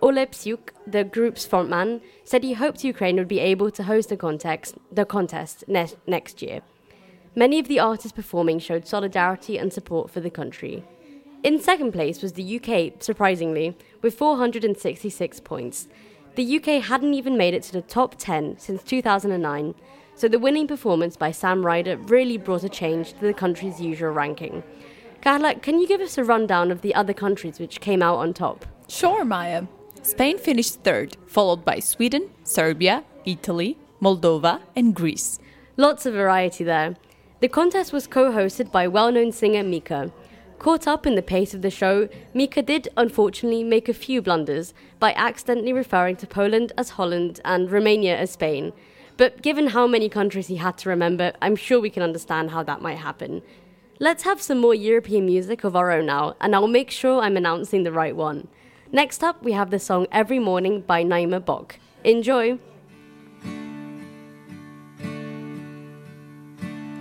Oleg 0.00 0.30
Psyuk, 0.30 0.70
the 0.86 1.04
group's 1.04 1.46
frontman, 1.46 2.00
said 2.24 2.42
he 2.42 2.54
hoped 2.54 2.84
Ukraine 2.84 3.16
would 3.16 3.28
be 3.28 3.40
able 3.40 3.70
to 3.70 3.82
host 3.82 4.08
the, 4.08 4.16
context, 4.16 4.76
the 4.90 5.04
contest 5.04 5.64
ne- 5.68 5.88
next 6.06 6.40
year. 6.40 6.62
Many 7.38 7.58
of 7.58 7.68
the 7.68 7.78
artists 7.78 8.12
performing 8.12 8.58
showed 8.60 8.86
solidarity 8.86 9.58
and 9.58 9.70
support 9.70 10.10
for 10.10 10.20
the 10.20 10.30
country. 10.30 10.82
In 11.42 11.60
second 11.60 11.92
place 11.92 12.22
was 12.22 12.32
the 12.32 12.58
UK, 12.58 12.94
surprisingly, 13.02 13.76
with 14.00 14.14
466 14.14 15.40
points. 15.40 15.86
The 16.34 16.56
UK 16.56 16.82
hadn't 16.82 17.12
even 17.12 17.36
made 17.36 17.52
it 17.52 17.62
to 17.64 17.72
the 17.72 17.82
top 17.82 18.14
10 18.16 18.58
since 18.58 18.82
2009, 18.82 19.74
so 20.14 20.28
the 20.28 20.38
winning 20.38 20.66
performance 20.66 21.18
by 21.18 21.30
Sam 21.30 21.66
Ryder 21.66 21.98
really 21.98 22.38
brought 22.38 22.64
a 22.64 22.70
change 22.70 23.12
to 23.12 23.20
the 23.20 23.34
country's 23.34 23.82
usual 23.82 24.12
ranking. 24.12 24.62
Carla, 25.20 25.56
can 25.56 25.78
you 25.78 25.86
give 25.86 26.00
us 26.00 26.16
a 26.16 26.24
rundown 26.24 26.70
of 26.70 26.80
the 26.80 26.94
other 26.94 27.12
countries 27.12 27.58
which 27.58 27.82
came 27.82 28.02
out 28.02 28.16
on 28.16 28.32
top? 28.32 28.64
Sure, 28.88 29.26
Maya. 29.26 29.64
Spain 30.02 30.38
finished 30.38 30.82
third, 30.84 31.18
followed 31.26 31.66
by 31.66 31.80
Sweden, 31.80 32.30
Serbia, 32.44 33.04
Italy, 33.26 33.76
Moldova, 34.00 34.62
and 34.74 34.94
Greece. 34.94 35.38
Lots 35.76 36.06
of 36.06 36.14
variety 36.14 36.64
there. 36.64 36.96
The 37.40 37.48
contest 37.48 37.92
was 37.92 38.06
co 38.06 38.32
hosted 38.32 38.72
by 38.72 38.88
well 38.88 39.12
known 39.12 39.30
singer 39.30 39.62
Mika. 39.62 40.10
Caught 40.58 40.88
up 40.88 41.06
in 41.06 41.16
the 41.16 41.22
pace 41.22 41.52
of 41.52 41.60
the 41.60 41.70
show, 41.70 42.08
Mika 42.32 42.62
did 42.62 42.88
unfortunately 42.96 43.62
make 43.62 43.90
a 43.90 43.94
few 43.94 44.22
blunders 44.22 44.72
by 44.98 45.12
accidentally 45.12 45.74
referring 45.74 46.16
to 46.16 46.26
Poland 46.26 46.72
as 46.78 46.90
Holland 46.90 47.40
and 47.44 47.70
Romania 47.70 48.16
as 48.16 48.30
Spain. 48.30 48.72
But 49.18 49.42
given 49.42 49.68
how 49.68 49.86
many 49.86 50.08
countries 50.08 50.46
he 50.46 50.56
had 50.56 50.78
to 50.78 50.88
remember, 50.88 51.34
I'm 51.42 51.56
sure 51.56 51.78
we 51.78 51.90
can 51.90 52.02
understand 52.02 52.52
how 52.52 52.62
that 52.62 52.80
might 52.80 52.98
happen. 52.98 53.42
Let's 53.98 54.22
have 54.24 54.40
some 54.40 54.58
more 54.58 54.74
European 54.74 55.26
music 55.26 55.62
of 55.62 55.76
our 55.76 55.90
own 55.90 56.06
now, 56.06 56.36
and 56.40 56.54
I'll 56.54 56.66
make 56.66 56.90
sure 56.90 57.20
I'm 57.20 57.36
announcing 57.36 57.82
the 57.82 57.92
right 57.92 58.16
one. 58.16 58.48
Next 58.92 59.22
up, 59.22 59.42
we 59.42 59.52
have 59.52 59.70
the 59.70 59.78
song 59.78 60.06
Every 60.10 60.38
Morning 60.38 60.80
by 60.80 61.04
Naima 61.04 61.44
Bock. 61.44 61.78
Enjoy! 62.02 62.58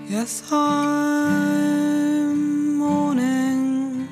Yes, 0.08 0.44
I'm 0.52 0.78
mourning. 2.78 4.08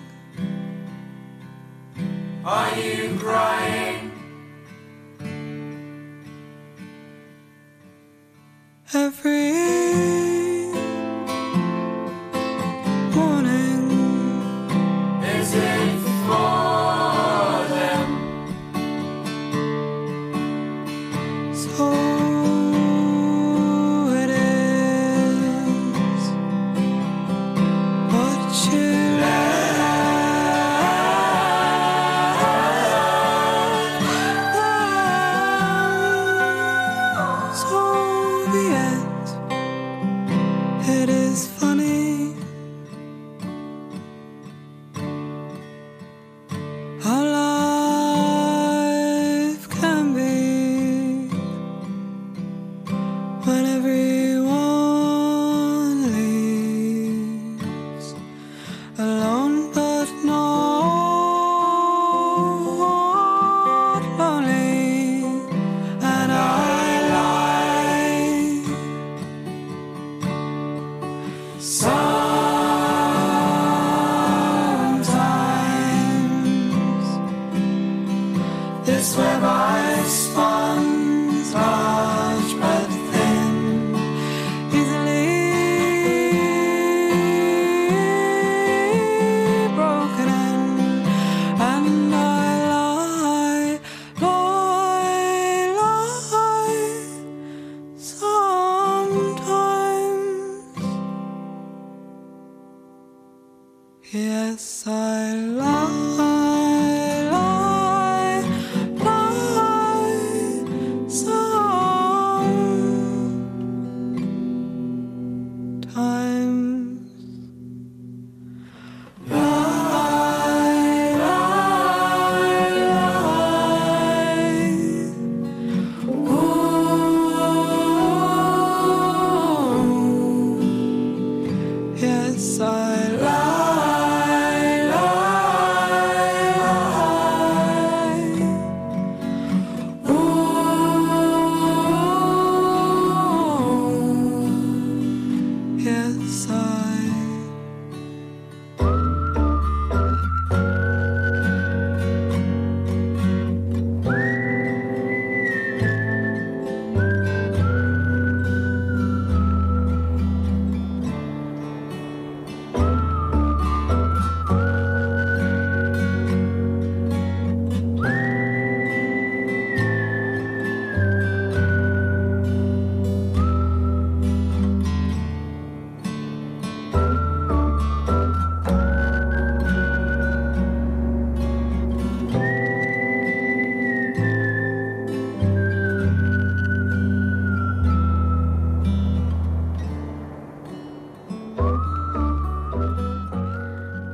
Are 2.44 2.76
you 2.76 3.16
crying? 3.20 4.12
Every 8.92 9.52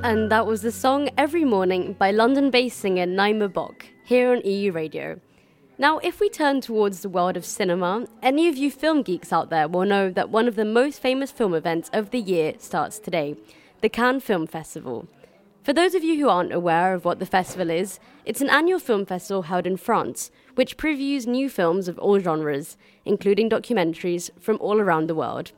and 0.09 0.31
that 0.31 0.47
was 0.47 0.63
the 0.63 0.71
song 0.71 1.07
Every 1.19 1.45
Morning 1.45 1.93
by 1.93 2.09
London 2.09 2.49
based 2.49 2.79
singer 2.79 3.05
Naima 3.05 3.53
Bock 3.53 3.85
here 4.03 4.31
on 4.31 4.41
EU 4.41 4.71
Radio. 4.71 5.19
Now, 5.77 5.99
if 5.99 6.19
we 6.19 6.29
turn 6.29 6.61
towards 6.61 7.01
the 7.01 7.09
world 7.09 7.37
of 7.37 7.45
cinema, 7.45 8.07
any 8.23 8.47
of 8.47 8.57
you 8.57 8.71
film 8.71 9.03
geeks 9.03 9.31
out 9.31 9.51
there 9.51 9.67
will 9.67 9.85
know 9.85 10.09
that 10.09 10.31
one 10.31 10.47
of 10.47 10.55
the 10.55 10.65
most 10.65 10.99
famous 10.99 11.29
film 11.29 11.53
events 11.53 11.91
of 11.93 12.09
the 12.09 12.19
year 12.19 12.55
starts 12.57 12.97
today 12.97 13.37
the 13.81 13.87
Cannes 13.89 14.21
Film 14.21 14.47
Festival. 14.47 15.07
For 15.61 15.73
those 15.73 15.93
of 15.93 16.03
you 16.03 16.19
who 16.19 16.27
aren't 16.27 16.53
aware 16.53 16.95
of 16.95 17.05
what 17.05 17.19
the 17.19 17.27
festival 17.27 17.69
is, 17.69 17.99
it's 18.25 18.41
an 18.41 18.49
annual 18.49 18.79
film 18.79 19.05
festival 19.05 19.43
held 19.43 19.67
in 19.67 19.77
France, 19.77 20.31
which 20.55 20.75
previews 20.75 21.27
new 21.27 21.51
films 21.51 21.87
of 21.87 21.99
all 21.99 22.17
genres, 22.17 22.77
including 23.05 23.47
documentaries 23.47 24.31
from 24.41 24.57
all 24.59 24.81
around 24.81 25.05
the 25.05 25.13
world. 25.13 25.51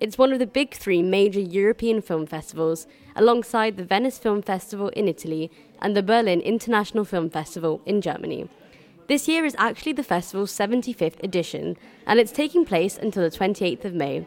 It's 0.00 0.18
one 0.18 0.32
of 0.32 0.40
the 0.40 0.46
big 0.48 0.74
three 0.74 1.02
major 1.02 1.38
European 1.38 2.02
film 2.02 2.26
festivals, 2.26 2.88
alongside 3.16 3.76
the 3.76 3.84
Venice 3.84 4.18
Film 4.18 4.42
Festival 4.42 4.88
in 4.90 5.08
Italy 5.08 5.50
and 5.80 5.96
the 5.96 6.02
Berlin 6.02 6.40
International 6.40 7.04
Film 7.04 7.30
Festival 7.30 7.80
in 7.86 8.00
Germany. 8.00 8.48
This 9.08 9.28
year 9.28 9.44
is 9.44 9.56
actually 9.58 9.92
the 9.92 10.02
festival's 10.02 10.52
75th 10.52 11.22
edition, 11.22 11.76
and 12.06 12.18
it's 12.18 12.32
taking 12.32 12.64
place 12.64 12.96
until 12.96 13.22
the 13.22 13.36
28th 13.36 13.84
of 13.84 13.94
May. 13.94 14.24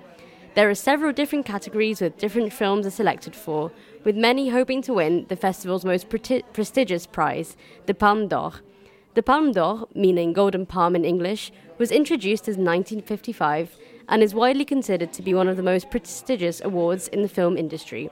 There 0.56 0.70
are 0.70 0.76
several 0.76 1.12
different 1.12 1.46
categories 1.46 2.00
with 2.00 2.18
different 2.18 2.54
films 2.54 2.86
are 2.86 2.92
selected 2.92 3.36
for, 3.36 3.72
with 4.04 4.16
many 4.16 4.50
hoping 4.50 4.82
to 4.84 4.94
win 4.94 5.26
the 5.28 5.36
festival's 5.36 5.84
most 5.84 6.10
pre- 6.10 6.44
prestigious 6.54 7.06
prize, 7.08 7.58
the 7.88 7.94
Palme 7.94 8.28
d'Or. 8.28 8.54
The 9.16 9.24
Palme 9.24 9.52
d'Or, 9.52 9.88
meaning 9.96 10.34
Golden 10.34 10.66
Palm 10.66 10.96
in 10.96 11.04
English, 11.04 11.52
was 11.78 11.92
introduced 11.92 12.48
as 12.48 12.56
1955 12.56 13.78
and 14.08 14.22
is 14.22 14.36
widely 14.36 14.66
considered 14.66 15.12
to 15.14 15.22
be 15.22 15.34
one 15.34 15.48
of 15.48 15.58
the 15.58 15.64
most 15.64 15.90
prestigious 15.90 16.62
awards 16.64 17.08
in 17.08 17.22
the 17.22 17.28
film 17.30 17.58
industry. 17.58 18.10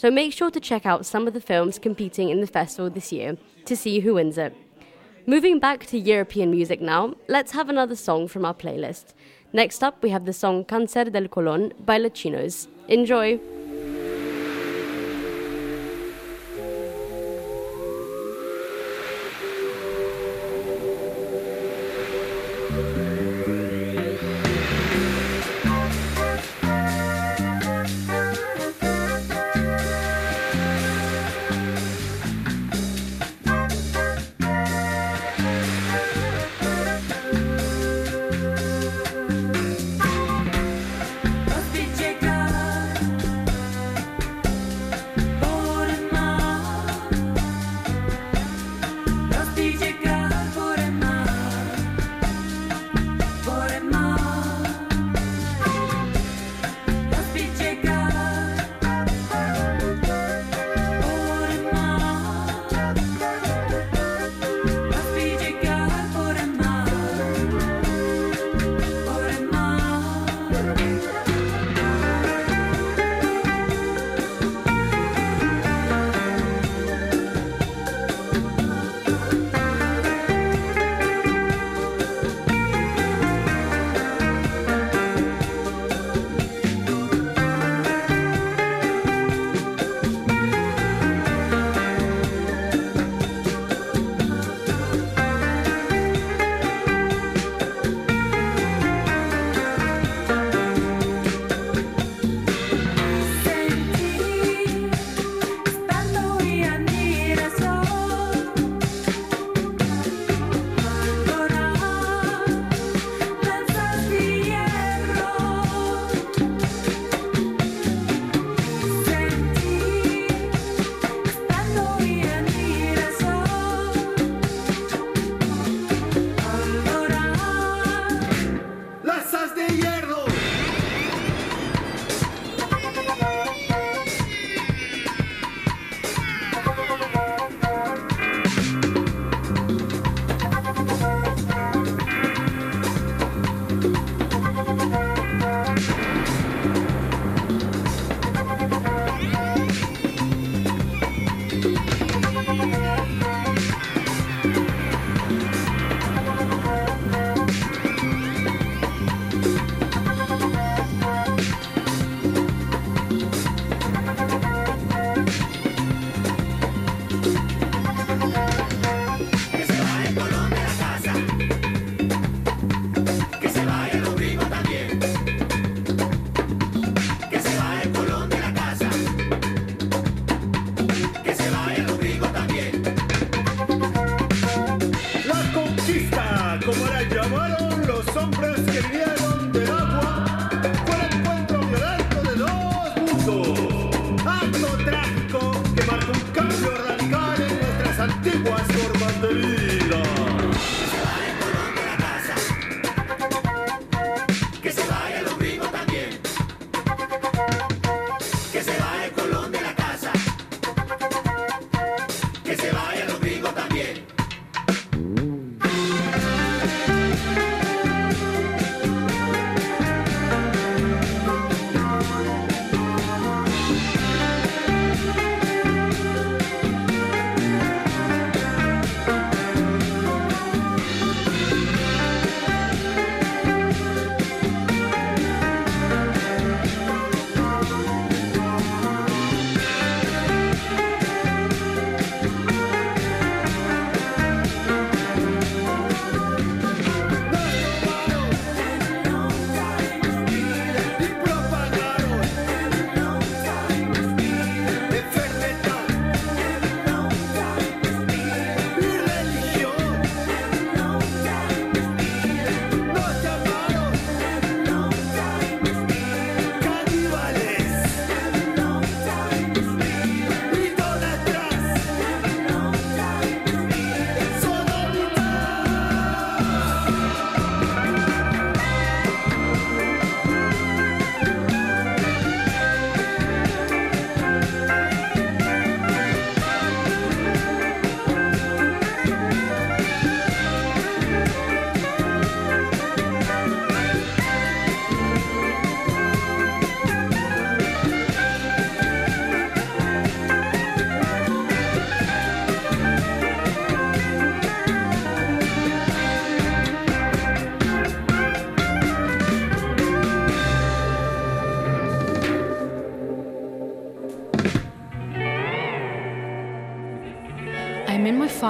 So 0.00 0.10
make 0.10 0.32
sure 0.32 0.50
to 0.50 0.60
check 0.60 0.86
out 0.86 1.04
some 1.04 1.26
of 1.26 1.34
the 1.34 1.42
films 1.42 1.78
competing 1.78 2.30
in 2.30 2.40
the 2.40 2.46
festival 2.46 2.88
this 2.88 3.12
year 3.12 3.36
to 3.66 3.76
see 3.76 4.00
who 4.00 4.14
wins 4.14 4.38
it. 4.38 4.56
Moving 5.26 5.58
back 5.58 5.84
to 5.88 5.98
European 5.98 6.50
music 6.50 6.80
now, 6.80 7.16
let's 7.28 7.52
have 7.52 7.68
another 7.68 7.94
song 7.94 8.26
from 8.26 8.46
our 8.46 8.54
playlist. 8.54 9.12
Next 9.52 9.84
up, 9.84 10.02
we 10.02 10.08
have 10.08 10.24
the 10.24 10.32
song 10.32 10.64
Cáncer 10.64 11.12
del 11.12 11.28
Colon 11.28 11.74
by 11.84 11.98
Lachinos. 11.98 12.66
Enjoy! 12.88 13.38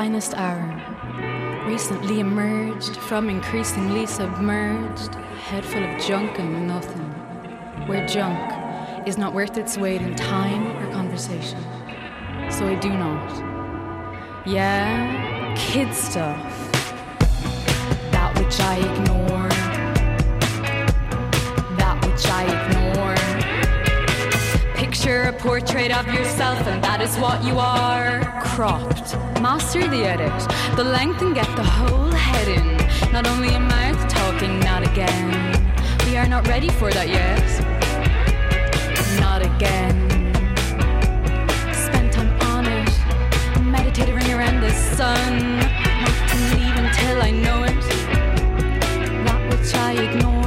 Finest 0.00 0.32
hour. 0.34 0.64
Recently 1.66 2.20
emerged 2.20 2.96
from 2.96 3.28
increasingly 3.28 4.06
submerged, 4.06 5.14
head 5.44 5.62
full 5.62 5.84
of 5.84 6.00
junk 6.00 6.38
and 6.38 6.66
nothing. 6.66 7.10
Where 7.86 8.06
junk 8.06 9.06
is 9.06 9.18
not 9.18 9.34
worth 9.34 9.58
its 9.58 9.76
weight 9.76 10.00
in 10.00 10.14
time 10.16 10.68
or 10.78 10.90
conversation. 10.90 11.60
So 12.50 12.66
I 12.66 12.76
do 12.76 12.88
not. 12.88 14.46
Yeah, 14.46 15.54
kid 15.54 15.92
stuff. 15.92 16.50
That 18.10 18.32
which 18.38 18.58
I 18.58 18.76
ignore. 18.78 19.30
Picture 25.11 25.29
a 25.29 25.33
portrait 25.33 25.90
of 25.90 26.07
yourself, 26.14 26.64
and 26.68 26.85
that 26.85 27.01
is 27.03 27.16
what 27.16 27.42
you 27.42 27.59
are. 27.59 28.20
Cropped. 28.44 29.16
Master 29.42 29.88
the 29.88 30.05
edit, 30.05 30.38
the 30.77 30.85
length, 30.85 31.20
and 31.20 31.35
get 31.35 31.49
the 31.57 31.64
whole 31.64 32.12
head 32.12 32.46
in. 32.46 32.77
Not 33.12 33.27
only 33.27 33.49
a 33.49 33.59
mouth 33.59 34.09
talking, 34.09 34.61
not 34.61 34.85
again. 34.85 35.75
We 36.07 36.16
are 36.16 36.29
not 36.29 36.46
ready 36.46 36.68
for 36.68 36.92
that 36.92 37.09
yet. 37.09 37.42
Not 39.18 39.42
again. 39.42 39.99
Spend 41.74 42.12
time 42.12 42.30
on 42.55 42.66
it. 42.66 43.64
Meditating 43.64 44.32
around 44.32 44.61
the 44.61 44.70
sun. 44.95 45.59
Not 45.59 46.18
to 46.30 46.37
leave 46.55 46.76
until 46.84 47.20
I 47.20 47.32
know 47.32 47.64
it. 47.64 47.82
That 49.26 49.41
which 49.51 49.74
I 49.74 49.93
ignore. 50.07 50.41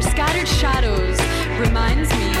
Scattered 0.00 0.48
shadows. 0.48 1.18
Reminds 1.58 2.10
me 2.14 2.39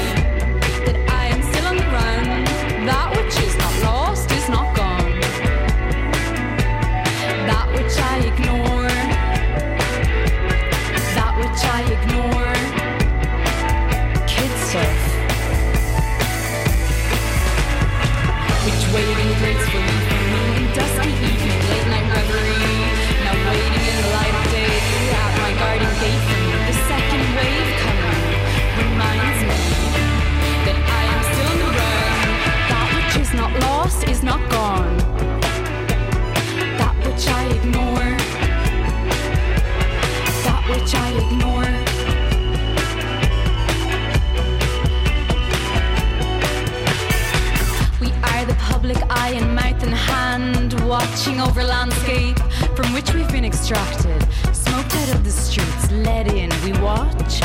watching 50.90 51.40
over 51.40 51.62
landscape 51.62 52.36
from 52.74 52.92
which 52.92 53.14
we've 53.14 53.30
been 53.30 53.44
extracted. 53.44 54.20
Smoked 54.52 54.92
out 54.96 55.14
of 55.14 55.22
the 55.22 55.30
streets, 55.30 55.88
let 55.92 56.26
in, 56.26 56.50
we 56.64 56.72
watch. 56.82 57.40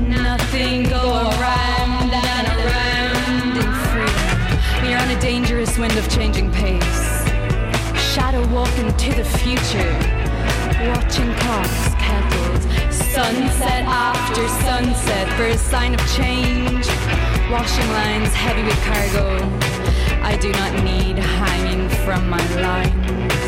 Nothing 0.00 0.84
go 0.84 1.28
around 1.36 2.10
and 2.10 2.46
around 2.56 3.56
in 3.62 3.70
freedom. 3.90 4.82
We 4.82 4.94
are 4.94 5.02
on 5.02 5.10
a 5.10 5.20
dangerous 5.20 5.76
wind 5.76 5.94
of 5.98 6.08
changing 6.08 6.50
pace. 6.52 7.28
Shadow 8.14 8.46
walking 8.48 8.88
to 8.96 9.10
the 9.12 9.26
future, 9.40 9.92
watching 10.88 11.34
clocks, 11.34 11.92
kettles, 12.00 12.64
sunset 13.12 13.84
after 13.84 14.48
sunset 14.64 15.28
for 15.36 15.44
a 15.44 15.58
sign 15.58 15.92
of 15.92 16.00
change. 16.16 16.88
Washing 17.50 17.88
lines 17.90 18.32
heavy 18.32 18.62
with 18.62 18.80
cargo. 18.84 19.56
I 20.22 20.36
do 20.36 20.50
not 20.52 20.72
need 20.84 21.18
hanging 21.18 21.88
from 22.04 22.28
my 22.28 22.44
lines. 22.60 23.44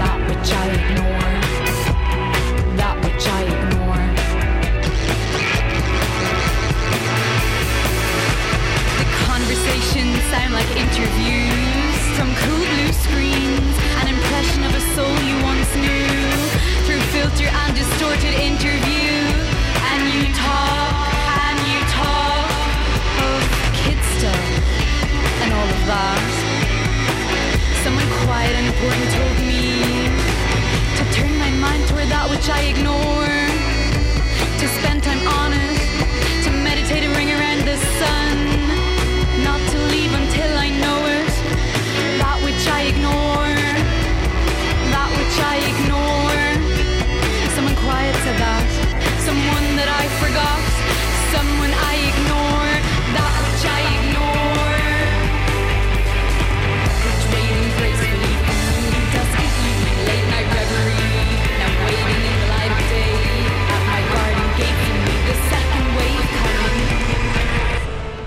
That 0.00 0.18
which 0.28 0.50
I 0.52 0.66
ignore. 0.78 1.34
That 2.76 2.96
which 3.04 3.26
I 3.26 3.40
ignore. 3.54 4.04
The 9.00 9.06
conversations 9.26 10.16
sound 10.30 10.52
like 10.54 10.70
interviews 10.76 11.98
from 12.16 12.28
cool 12.44 12.64
blue 12.72 12.92
screens. 13.04 13.74
An 14.00 14.08
impression 14.14 14.62
of 14.64 14.72
a 14.74 14.82
soul 14.94 15.16
you 15.28 15.36
once 15.42 15.70
knew 15.76 16.06
through 16.86 17.02
filter 17.14 17.48
and 17.48 17.74
distorted 17.74 18.34
interview. 18.34 19.23
All 25.64 25.70
of 25.70 25.86
that. 25.86 26.32
Someone 27.82 28.08
quiet 28.24 28.52
and 28.52 28.66
important 28.68 29.08
told 29.16 29.38
me 29.48 29.64
to 30.98 31.02
turn 31.16 31.32
my 31.38 31.50
mind 31.64 31.88
toward 31.88 32.08
that 32.08 32.28
which 32.28 32.48
I 32.50 32.60
ignore, 32.72 33.43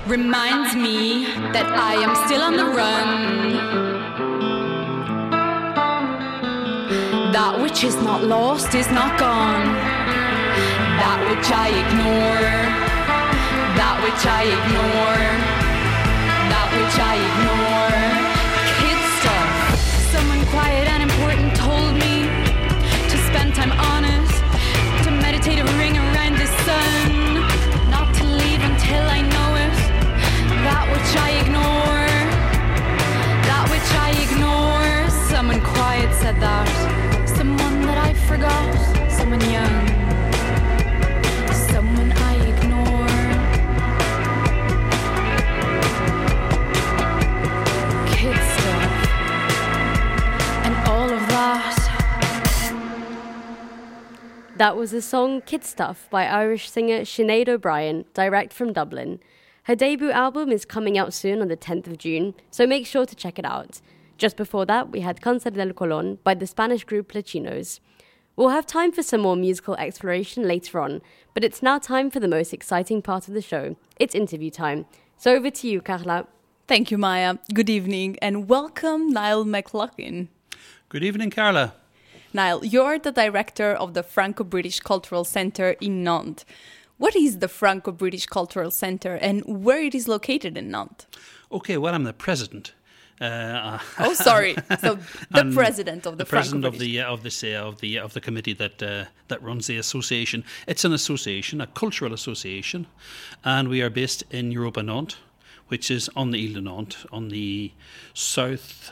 reminds 0.07 0.73
me 0.73 1.25
that 1.51 1.67
I 1.67 1.95
am 1.95 2.15
still 2.25 2.41
on 2.41 2.55
the 2.55 2.63
run. 2.63 3.07
That 7.33 7.59
which 7.61 7.83
is 7.83 7.95
not 7.97 8.23
lost 8.23 8.73
is 8.73 8.87
not 8.87 9.19
gone. 9.19 9.65
That 11.01 11.19
which 11.27 11.51
I 11.51 11.67
ignore. 11.83 12.47
That 13.75 13.95
which 14.03 14.23
I 14.25 14.43
ignore. 14.57 15.23
That 16.51 16.67
which 16.77 16.97
I 16.99 17.15
ignore. 17.27 17.46
Which 30.93 31.15
I 31.17 31.29
ignore, 31.43 32.07
that 33.49 33.65
which 33.73 33.91
I 34.07 34.09
ignore. 34.25 35.09
Someone 35.29 35.61
quiet 35.61 36.13
said 36.15 36.39
that. 36.39 36.67
Someone 37.27 37.81
that 37.81 37.97
I 37.97 38.13
forgot. 38.13 38.75
Someone 39.11 39.41
young. 39.41 39.87
Someone 41.71 42.11
I 42.11 42.35
ignore. 42.51 43.07
Kid 48.15 48.37
stuff. 48.57 48.93
And 50.65 50.75
all 50.87 51.09
of 51.11 51.27
that. 51.29 51.75
That 54.57 54.75
was 54.75 54.91
the 54.91 55.01
song 55.03 55.41
Kid 55.41 55.63
Stuff 55.63 56.07
by 56.09 56.25
Irish 56.25 56.69
singer 56.71 57.01
Sinead 57.01 57.47
O'Brien, 57.47 58.05
direct 58.15 58.53
from 58.53 58.73
Dublin. 58.73 59.19
Her 59.67 59.75
debut 59.75 60.11
album 60.11 60.49
is 60.49 60.63
coming 60.63 60.97
out 60.97 61.13
soon 61.13 61.41
on 61.41 61.49
the 61.49 61.57
10th 61.57 61.87
of 61.87 61.97
June, 61.97 62.35
so 62.49 62.65
make 62.65 62.87
sure 62.87 63.05
to 63.05 63.13
check 63.13 63.37
it 63.37 63.43
out. 63.43 63.81
Just 64.17 64.37
before 64.37 64.65
that, 64.65 64.91
we 64.91 65.01
had 65.01 65.19
Concert 65.19 65.55
del 65.55 65.73
Colón 65.73 66.19
by 66.23 66.35
the 66.35 66.47
Spanish 66.47 66.85
group 66.85 67.11
Lachinos. 67.11 67.81
We'll 68.37 68.55
have 68.55 68.65
time 68.65 68.93
for 68.93 69.03
some 69.03 69.19
more 69.19 69.35
musical 69.35 69.75
exploration 69.75 70.47
later 70.47 70.79
on, 70.79 71.01
but 71.33 71.43
it's 71.43 71.61
now 71.61 71.79
time 71.79 72.09
for 72.09 72.21
the 72.21 72.29
most 72.29 72.53
exciting 72.53 73.01
part 73.01 73.27
of 73.27 73.33
the 73.33 73.41
show. 73.41 73.75
It's 73.99 74.15
interview 74.15 74.51
time. 74.51 74.85
So 75.17 75.35
over 75.35 75.51
to 75.51 75.67
you, 75.67 75.81
Carla. 75.81 76.27
Thank 76.65 76.89
you, 76.89 76.97
Maya. 76.97 77.35
Good 77.53 77.69
evening 77.69 78.15
and 78.21 78.47
welcome, 78.47 79.09
Niall 79.09 79.43
McLaughlin. 79.43 80.29
Good 80.87 81.03
evening, 81.03 81.29
Carla. 81.29 81.73
Niall, 82.33 82.63
you're 82.63 82.99
the 82.99 83.11
director 83.11 83.73
of 83.73 83.95
the 83.95 84.03
Franco 84.03 84.45
British 84.45 84.79
Cultural 84.79 85.25
Centre 85.25 85.75
in 85.81 86.05
Nantes. 86.05 86.45
What 86.97 87.15
is 87.15 87.39
the 87.39 87.47
Franco 87.47 87.91
British 87.91 88.25
Cultural 88.25 88.71
Centre 88.71 89.15
and 89.15 89.43
where 89.45 89.81
it 89.81 89.93
is 89.93 90.07
located 90.07 90.57
in 90.57 90.71
Nantes? 90.71 91.05
Okay, 91.51 91.77
well, 91.77 91.93
I'm 91.93 92.03
the 92.03 92.13
president. 92.13 92.73
Uh, 93.21 93.79
Oh, 93.99 94.13
sorry. 94.13 94.55
So 94.79 94.99
the 95.31 95.51
president 95.53 96.05
of 96.05 96.17
the, 96.17 96.23
the 96.23 96.29
president 96.29 96.65
of 96.65 96.77
the 96.79 97.01
uh, 97.01 97.13
of 97.13 97.23
this 97.23 97.43
uh, 97.43 97.67
of 97.67 97.79
the 97.81 97.97
of 97.99 98.13
the 98.13 98.21
committee 98.21 98.53
that 98.53 98.81
uh, 98.83 99.05
that 99.27 99.41
runs 99.41 99.67
the 99.67 99.77
association. 99.77 100.43
It's 100.67 100.85
an 100.85 100.93
association, 100.93 101.61
a 101.61 101.67
cultural 101.67 102.13
association, 102.13 102.87
and 103.43 103.69
we 103.69 103.81
are 103.81 103.89
based 103.89 104.23
in 104.29 104.51
Europa 104.51 104.83
Nantes, 104.83 105.17
which 105.67 105.89
is 105.89 106.09
on 106.15 106.31
the 106.31 106.47
Ile 106.47 106.53
de 106.53 106.61
Nantes, 106.61 107.05
on 107.11 107.29
the 107.29 107.71
south 108.13 108.91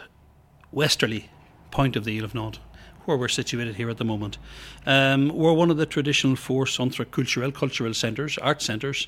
westerly 0.71 1.29
point 1.71 1.95
of 1.95 2.03
the 2.03 2.17
Ile 2.17 2.25
of 2.25 2.33
Nantes, 2.33 2.59
where 3.05 3.17
we're 3.17 3.27
situated 3.27 3.75
here 3.75 3.89
at 3.89 3.97
the 3.97 4.05
moment. 4.05 4.37
Um, 4.85 5.29
we're 5.29 5.53
one 5.53 5.71
of 5.71 5.77
the 5.77 5.85
traditional 5.85 6.35
four 6.35 6.67
centres 6.67 7.07
culturel 7.11 7.51
cultural 7.53 7.93
centres, 7.93 8.37
art 8.37 8.61
centres, 8.61 9.07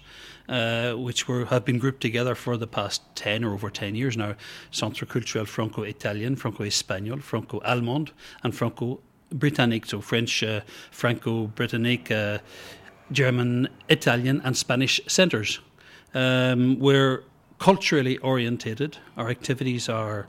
uh, 0.50 0.94
which 0.94 1.28
were 1.28 1.46
have 1.46 1.66
been 1.66 1.80
grouped 1.80 2.02
together 2.02 2.36
for 2.36 2.58
the 2.58 2.68
past 2.68 3.02
ten 3.16 3.44
or 3.44 3.54
over 3.54 3.70
ten 3.70 3.96
years 3.96 4.16
now. 4.16 4.36
Centre 4.72 5.06
culturel 5.06 5.46
franco-italien, 5.46 6.36
franco-espagnol, 6.36 7.22
franco-allemand, 7.22 8.12
and 8.44 8.56
franco-britannique. 8.56 9.86
So 9.86 10.02
French, 10.02 10.44
uh, 10.44 10.62
Franco-Britannique, 10.92 12.12
uh, 12.12 12.40
German, 13.12 13.68
Italian, 13.90 14.42
and 14.44 14.56
Spanish 14.56 15.02
centres. 15.08 15.60
Um, 16.14 16.80
we're 16.80 17.24
culturally 17.60 18.18
orientated. 18.20 18.98
Our 19.16 19.30
activities 19.30 19.90
are 19.90 20.28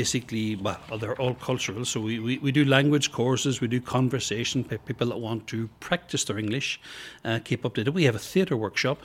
basically, 0.00 0.56
well, 0.56 0.98
they're 1.00 1.20
all 1.24 1.34
cultural. 1.50 1.82
So 1.86 1.98
we, 2.08 2.14
we, 2.18 2.36
we 2.46 2.52
do 2.52 2.64
language 2.66 3.12
courses, 3.12 3.62
we 3.62 3.68
do 3.76 3.80
conversation, 3.80 4.62
pe- 4.62 4.76
people 4.88 5.06
that 5.12 5.20
want 5.28 5.46
to 5.52 5.58
practice 5.88 6.22
their 6.24 6.38
English, 6.44 6.68
uh, 7.24 7.38
keep 7.48 7.64
up 7.64 7.72
to 7.76 7.84
date. 7.84 7.94
We 7.94 8.04
have 8.04 8.18
a 8.22 8.24
theatre 8.32 8.58
workshop. 8.66 8.98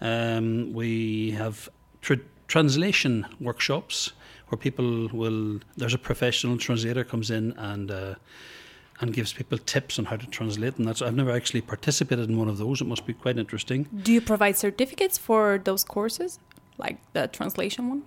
Um, 0.00 0.72
we 0.72 1.32
have 1.32 1.68
tr- 2.02 2.26
translation 2.46 3.26
workshops 3.40 4.12
where 4.48 4.60
people 4.66 5.08
will, 5.20 5.58
there's 5.76 5.96
a 6.00 6.04
professional 6.10 6.56
translator 6.56 7.02
comes 7.12 7.28
in 7.38 7.46
and 7.70 7.90
uh, 7.90 8.14
and 9.00 9.12
gives 9.12 9.32
people 9.32 9.58
tips 9.74 9.98
on 9.98 10.04
how 10.04 10.16
to 10.24 10.26
translate. 10.38 10.74
And 10.78 10.86
that's 10.86 11.02
I've 11.02 11.16
never 11.22 11.32
actually 11.40 11.62
participated 11.62 12.30
in 12.30 12.36
one 12.42 12.50
of 12.52 12.58
those. 12.58 12.80
It 12.84 12.86
must 12.86 13.04
be 13.06 13.14
quite 13.24 13.36
interesting. 13.44 13.80
Do 14.08 14.12
you 14.12 14.20
provide 14.20 14.56
certificates 14.56 15.18
for 15.18 15.44
those 15.68 15.82
courses, 15.96 16.38
like 16.84 16.96
the 17.12 17.26
translation 17.38 17.82
one? 17.88 18.02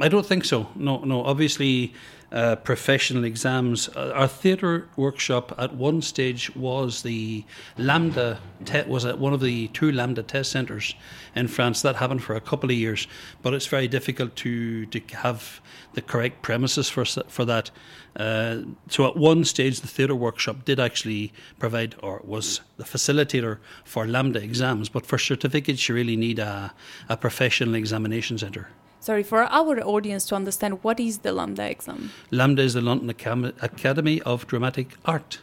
I 0.00 0.08
don't 0.08 0.24
think 0.26 0.44
so. 0.44 0.68
No, 0.74 0.98
no. 1.04 1.22
Obviously, 1.22 1.92
uh, 2.32 2.56
professional 2.56 3.24
exams. 3.24 3.88
Uh, 3.90 4.10
our 4.14 4.26
theatre 4.26 4.88
workshop 4.96 5.54
at 5.58 5.74
one 5.74 6.00
stage 6.00 6.54
was 6.56 7.02
the 7.02 7.44
LAMDA. 7.76 8.38
Te- 8.64 8.88
was 8.88 9.04
at 9.04 9.18
one 9.18 9.34
of 9.34 9.40
the 9.40 9.68
two 9.68 9.92
LAMDA 9.92 10.26
test 10.26 10.50
centres 10.50 10.94
in 11.36 11.46
France. 11.46 11.82
That 11.82 11.96
happened 11.96 12.22
for 12.22 12.34
a 12.34 12.40
couple 12.40 12.70
of 12.70 12.76
years, 12.76 13.06
but 13.42 13.52
it's 13.52 13.66
very 13.66 13.86
difficult 13.86 14.34
to 14.36 14.86
to 14.86 15.00
have 15.16 15.60
the 15.92 16.00
correct 16.00 16.40
premises 16.40 16.88
for 16.88 17.04
for 17.04 17.44
that. 17.44 17.70
Uh, 18.16 18.62
so 18.88 19.06
at 19.06 19.16
one 19.16 19.44
stage, 19.44 19.80
the 19.80 19.86
theatre 19.86 20.14
workshop 20.14 20.64
did 20.64 20.80
actually 20.80 21.34
provide 21.58 21.94
or 22.02 22.22
was 22.24 22.62
the 22.78 22.84
facilitator 22.84 23.58
for 23.84 24.06
LAMDA 24.06 24.42
exams, 24.42 24.88
but 24.88 25.04
for 25.04 25.18
certificates, 25.18 25.86
you 25.88 25.94
really 25.94 26.16
need 26.16 26.38
a, 26.38 26.72
a 27.10 27.16
professional 27.16 27.74
examination 27.74 28.38
centre. 28.38 28.68
Sorry, 29.02 29.24
for 29.24 29.42
our 29.42 29.80
audience 29.80 30.24
to 30.26 30.36
understand 30.36 30.84
what 30.84 31.00
is 31.00 31.18
the 31.18 31.30
LAMDA 31.30 31.68
exam? 31.68 32.12
LAMDA 32.30 32.60
is 32.60 32.74
the 32.74 32.80
London 32.80 33.10
Academy 33.10 34.22
of 34.22 34.46
Dramatic 34.46 34.94
Art. 35.04 35.40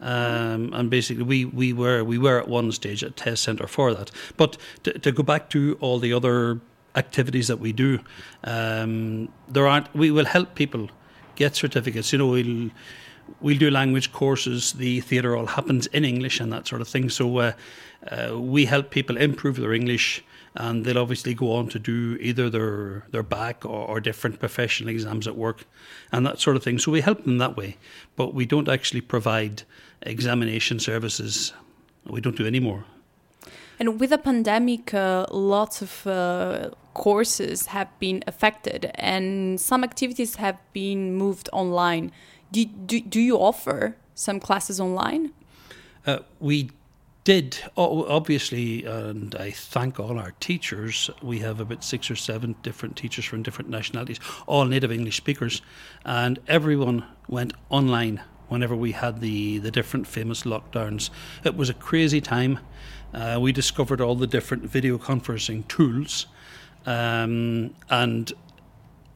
Um, 0.00 0.72
and 0.72 0.88
basically, 0.88 1.24
we, 1.24 1.44
we 1.44 1.74
were 1.74 2.02
we 2.02 2.16
were 2.16 2.38
at 2.40 2.48
one 2.48 2.72
stage 2.72 3.02
a 3.02 3.10
test 3.10 3.42
centre 3.42 3.66
for 3.66 3.92
that. 3.92 4.10
But 4.38 4.56
to, 4.84 4.98
to 4.98 5.12
go 5.12 5.22
back 5.22 5.50
to 5.50 5.76
all 5.82 5.98
the 5.98 6.14
other 6.14 6.58
activities 6.96 7.48
that 7.48 7.58
we 7.58 7.74
do, 7.74 7.98
um, 8.44 9.28
there 9.46 9.66
aren't. 9.66 9.94
We 9.94 10.10
will 10.10 10.24
help 10.24 10.54
people 10.54 10.88
get 11.36 11.54
certificates. 11.56 12.12
You 12.12 12.18
know, 12.18 12.28
we'll 12.28 12.70
we'll 13.42 13.58
do 13.58 13.70
language 13.70 14.10
courses. 14.10 14.72
The 14.72 15.00
theatre 15.00 15.36
all 15.36 15.46
happens 15.46 15.86
in 15.88 16.06
English 16.06 16.40
and 16.40 16.50
that 16.54 16.66
sort 16.66 16.80
of 16.80 16.88
thing. 16.88 17.10
So 17.10 17.38
uh, 17.38 17.52
uh, 18.10 18.40
we 18.40 18.64
help 18.64 18.90
people 18.90 19.18
improve 19.18 19.56
their 19.56 19.74
English, 19.74 20.24
and 20.54 20.84
they'll 20.84 20.98
obviously 20.98 21.34
go 21.34 21.52
on 21.52 21.68
to 21.68 21.78
do 21.78 22.16
either 22.20 22.48
their 22.48 23.04
their 23.10 23.22
bac 23.22 23.64
or, 23.64 23.88
or 23.88 24.00
different 24.00 24.38
professional 24.38 24.88
exams 24.88 25.26
at 25.26 25.36
work, 25.36 25.64
and 26.12 26.24
that 26.26 26.40
sort 26.40 26.56
of 26.56 26.62
thing. 26.62 26.78
So 26.78 26.92
we 26.92 27.00
help 27.00 27.24
them 27.24 27.38
that 27.38 27.56
way, 27.56 27.76
but 28.16 28.34
we 28.34 28.46
don't 28.46 28.68
actually 28.68 29.00
provide 29.00 29.62
examination 30.02 30.78
services. 30.78 31.52
We 32.06 32.20
don't 32.20 32.36
do 32.36 32.46
any 32.46 32.60
more. 32.60 32.84
And 33.78 33.98
with 33.98 34.10
the 34.10 34.18
pandemic, 34.18 34.94
uh, 34.94 35.26
lots 35.32 35.82
of 35.82 36.06
uh, 36.06 36.70
courses 36.94 37.66
have 37.66 37.88
been 37.98 38.22
affected, 38.26 38.90
and 38.94 39.60
some 39.60 39.82
activities 39.82 40.36
have 40.36 40.58
been 40.72 41.14
moved 41.14 41.48
online. 41.52 42.12
Do, 42.52 42.64
do, 42.64 43.00
do 43.00 43.20
you 43.20 43.36
offer 43.36 43.96
some 44.14 44.38
classes 44.38 44.78
online? 44.78 45.32
Uh, 46.06 46.18
we 46.38 46.70
did 47.24 47.58
obviously, 47.76 48.84
and 48.84 49.34
I 49.34 49.50
thank 49.50 49.98
all 49.98 50.18
our 50.18 50.32
teachers. 50.40 51.10
We 51.22 51.38
have 51.40 51.58
about 51.58 51.82
six 51.82 52.10
or 52.10 52.16
seven 52.16 52.54
different 52.62 52.96
teachers 52.96 53.24
from 53.24 53.42
different 53.42 53.70
nationalities, 53.70 54.20
all 54.46 54.66
native 54.66 54.92
English 54.92 55.16
speakers, 55.16 55.62
and 56.04 56.38
everyone 56.46 57.04
went 57.26 57.54
online 57.70 58.22
whenever 58.48 58.76
we 58.76 58.92
had 58.92 59.20
the 59.20 59.58
the 59.58 59.70
different 59.70 60.06
famous 60.06 60.42
lockdowns. 60.42 61.08
It 61.44 61.56
was 61.56 61.70
a 61.70 61.74
crazy 61.74 62.20
time. 62.20 62.58
Uh, 63.14 63.38
we 63.40 63.52
discovered 63.52 64.00
all 64.00 64.14
the 64.14 64.26
different 64.26 64.64
video 64.64 64.98
conferencing 64.98 65.66
tools, 65.66 66.26
um, 66.84 67.74
and 67.88 68.32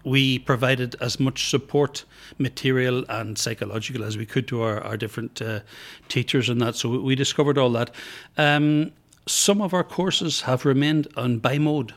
we 0.09 0.39
provided 0.39 0.97
as 1.01 1.21
much 1.21 1.51
support, 1.51 2.05
material 2.39 3.05
and 3.09 3.39
psychological 3.39 4.05
as 4.05 4.17
we 4.17 4.27
could 4.27 4.49
to 4.49 4.63
our, 4.63 4.81
our 4.81 4.97
different 4.97 5.43
uh, 5.43 5.61
teachers 6.09 6.49
and 6.49 6.61
that. 6.61 6.75
So 6.75 7.01
we 7.01 7.15
discovered 7.15 7.59
all 7.59 7.71
that. 7.71 7.91
Um, 8.37 8.93
some 9.27 9.61
of 9.61 9.75
our 9.75 9.85
courses 9.85 10.43
have 10.43 10.65
remained 10.65 11.09
on 11.17 11.41
bimode, 11.41 11.93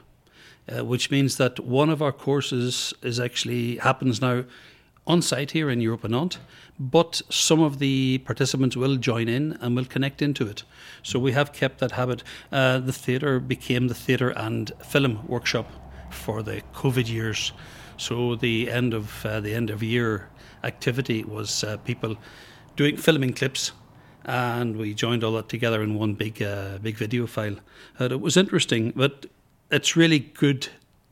uh, 0.68 0.84
which 0.86 1.10
means 1.10 1.38
that 1.38 1.60
one 1.60 1.90
of 1.90 2.02
our 2.02 2.12
courses 2.12 2.94
is 3.02 3.20
actually 3.20 3.78
happens 3.78 4.22
now 4.22 4.44
on 5.08 5.22
site 5.22 5.52
here 5.52 5.70
in 5.70 5.82
Europa 5.82 6.08
Nantes, 6.08 6.38
but 6.80 7.22
some 7.30 7.62
of 7.62 7.80
the 7.80 8.20
participants 8.20 8.76
will 8.76 8.98
join 8.98 9.28
in 9.28 9.58
and 9.62 9.76
will 9.76 9.86
connect 9.86 10.22
into 10.22 10.46
it. 10.48 10.64
So 11.04 11.20
we 11.20 11.32
have 11.32 11.54
kept 11.54 11.80
that 11.80 11.92
habit. 11.92 12.24
Uh, 12.52 12.80
the 12.80 12.94
theatre 12.94 13.40
became 13.40 13.88
the 13.88 13.96
theatre 13.96 14.30
and 14.30 14.72
film 14.86 15.26
workshop 15.28 15.68
for 16.12 16.44
the 16.44 16.62
COVID 16.74 17.10
years. 17.10 17.52
So 18.02 18.34
the 18.34 18.72
end 18.72 18.96
of 18.96 19.24
uh, 19.24 19.42
the 19.42 19.54
end 19.54 19.70
of 19.70 19.84
year 19.84 20.28
activity 20.64 21.24
was 21.24 21.64
uh, 21.64 21.78
people 21.78 22.18
doing 22.76 22.98
filming 22.98 23.34
clips, 23.34 23.74
and 24.26 24.76
we 24.76 24.96
joined 24.96 25.24
all 25.24 25.34
that 25.34 25.50
together 25.50 25.84
in 25.84 25.94
one 25.94 26.16
big 26.16 26.42
uh, 26.42 26.80
big 26.80 26.98
video 26.98 27.28
file. 27.28 27.58
And 28.00 28.12
it 28.12 28.20
was 28.20 28.38
interesting, 28.38 28.92
but 28.96 29.28
it's 29.70 29.96
really 29.96 30.18
good 30.18 30.70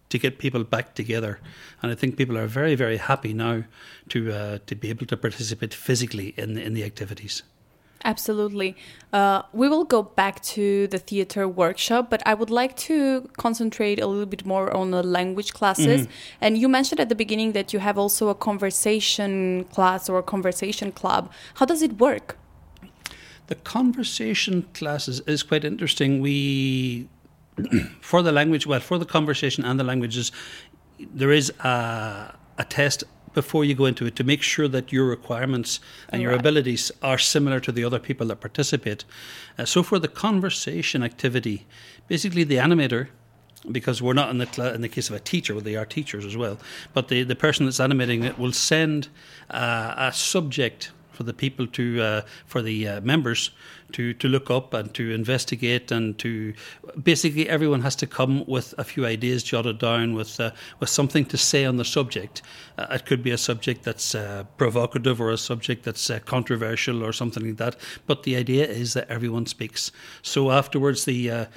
to 0.09 0.17
get 0.17 0.39
people 0.39 0.63
back 0.63 0.95
together, 0.95 1.39
and 1.83 1.91
I 1.91 1.95
think 1.95 2.17
people 2.17 2.35
are 2.39 2.47
very 2.47 2.73
very 2.73 2.97
happy 2.97 3.33
now 3.35 3.65
to 4.09 4.31
uh, 4.31 4.57
to 4.65 4.75
be 4.75 4.89
able 4.89 5.05
to 5.05 5.17
participate 5.17 5.75
physically 5.75 6.33
in 6.37 6.57
in 6.57 6.73
the 6.73 6.83
activities. 6.83 7.43
Absolutely. 8.05 8.77
Uh, 9.11 9.41
we 9.51 9.67
will 9.67 9.83
go 9.83 10.01
back 10.01 10.41
to 10.41 10.87
the 10.87 10.99
theater 10.99 11.47
workshop, 11.47 12.09
but 12.09 12.25
I 12.25 12.33
would 12.33 12.49
like 12.49 12.77
to 12.77 13.29
concentrate 13.37 13.99
a 13.99 14.07
little 14.07 14.25
bit 14.25 14.45
more 14.45 14.73
on 14.75 14.91
the 14.91 15.03
language 15.03 15.53
classes. 15.53 16.07
And 16.39 16.57
you 16.57 16.69
mentioned 16.69 17.01
at 17.01 17.09
the 17.09 17.15
beginning 17.15 17.51
that 17.53 17.73
you 17.73 17.79
have 17.79 17.97
also 17.97 18.29
a 18.29 18.35
conversation 18.35 19.65
class 19.65 20.07
or 20.07 20.19
a 20.19 20.23
conversation 20.23 20.91
club. 20.93 21.31
How 21.55 21.65
does 21.65 21.81
it 21.81 21.99
work? 21.99 22.37
The 23.47 23.55
conversation 23.55 24.67
classes 24.73 25.21
is 25.21 25.43
quite 25.43 25.65
interesting. 25.65 26.21
We, 26.21 27.09
for 28.01 28.21
the 28.21 28.31
language, 28.31 28.65
well, 28.65 28.79
for 28.79 28.97
the 28.97 29.05
conversation 29.05 29.65
and 29.65 29.79
the 29.79 29.83
languages, 29.83 30.31
there 30.99 31.31
is 31.31 31.49
a, 31.61 32.35
a 32.57 32.63
test 32.63 33.03
before 33.33 33.63
you 33.65 33.75
go 33.75 33.85
into 33.85 34.05
it 34.05 34.15
to 34.15 34.23
make 34.23 34.41
sure 34.41 34.67
that 34.67 34.91
your 34.91 35.05
requirements 35.05 35.79
and 36.09 36.21
your 36.21 36.31
Right. 36.31 36.39
abilities 36.39 36.91
are 37.01 37.17
similar 37.17 37.59
to 37.59 37.71
the 37.71 37.83
other 37.83 37.99
people 37.99 38.27
that 38.27 38.39
participate. 38.41 39.05
Uh, 39.57 39.65
so 39.65 39.83
for 39.83 39.99
the 39.99 40.07
conversation 40.07 41.03
activity, 41.03 41.65
basically 42.07 42.43
the 42.43 42.55
animator 42.55 43.07
because 43.69 44.01
we're 44.01 44.13
not 44.13 44.29
in 44.29 44.37
the 44.37 44.45
cla- 44.45 44.73
in 44.73 44.79
the 44.81 44.87
case 44.87 45.09
of 45.09 45.15
a 45.15 45.19
teacher, 45.19 45.53
well, 45.53 45.61
they 45.63 45.75
are 45.75 45.85
teachers 45.85 46.25
as 46.25 46.37
well. 46.37 46.57
But 46.93 47.09
the, 47.09 47.23
the 47.23 47.35
person 47.35 47.65
that's 47.65 47.79
animating 47.81 48.23
it 48.23 48.39
will 48.39 48.53
send 48.53 49.09
uh, 49.51 49.93
a 49.97 50.13
subject 50.13 50.91
for 51.19 51.23
the 51.25 51.33
people 51.33 51.67
to 51.67 52.01
uh, 52.01 52.21
for 52.45 52.61
the 52.61 52.87
uh, 52.87 53.01
members 53.01 53.51
to 53.91 54.13
to 54.13 54.29
look 54.29 54.49
up 54.49 54.73
and 54.73 54.93
to 54.93 55.11
investigate 55.11 55.91
and 55.91 56.17
to 56.17 56.53
basically 57.03 57.49
everyone 57.49 57.81
has 57.81 57.93
to 57.93 58.07
come 58.07 58.45
with 58.47 58.73
a 58.77 58.85
few 58.85 59.05
ideas 59.05 59.43
jotted 59.43 59.79
down 59.79 60.13
with 60.13 60.39
uh, 60.39 60.51
with 60.79 60.87
something 60.87 61.25
to 61.25 61.37
say 61.37 61.65
on 61.65 61.75
the 61.75 61.83
subject. 61.83 62.41
Uh, 62.77 62.87
it 62.91 63.05
could 63.05 63.21
be 63.21 63.31
a 63.31 63.37
subject 63.37 63.83
that's 63.83 64.15
uh, 64.15 64.45
provocative 64.55 65.19
or 65.19 65.29
a 65.29 65.37
subject 65.37 65.83
that's 65.83 66.09
uh, 66.09 66.19
controversial 66.19 67.03
or 67.03 67.11
something 67.11 67.45
like 67.47 67.57
that. 67.57 67.75
But 68.07 68.23
the 68.23 68.37
idea 68.37 68.65
is 68.65 68.93
that 68.93 69.09
everyone 69.09 69.45
speaks. 69.45 69.91
So 70.21 70.51
afterwards, 70.51 71.03
the 71.03 71.47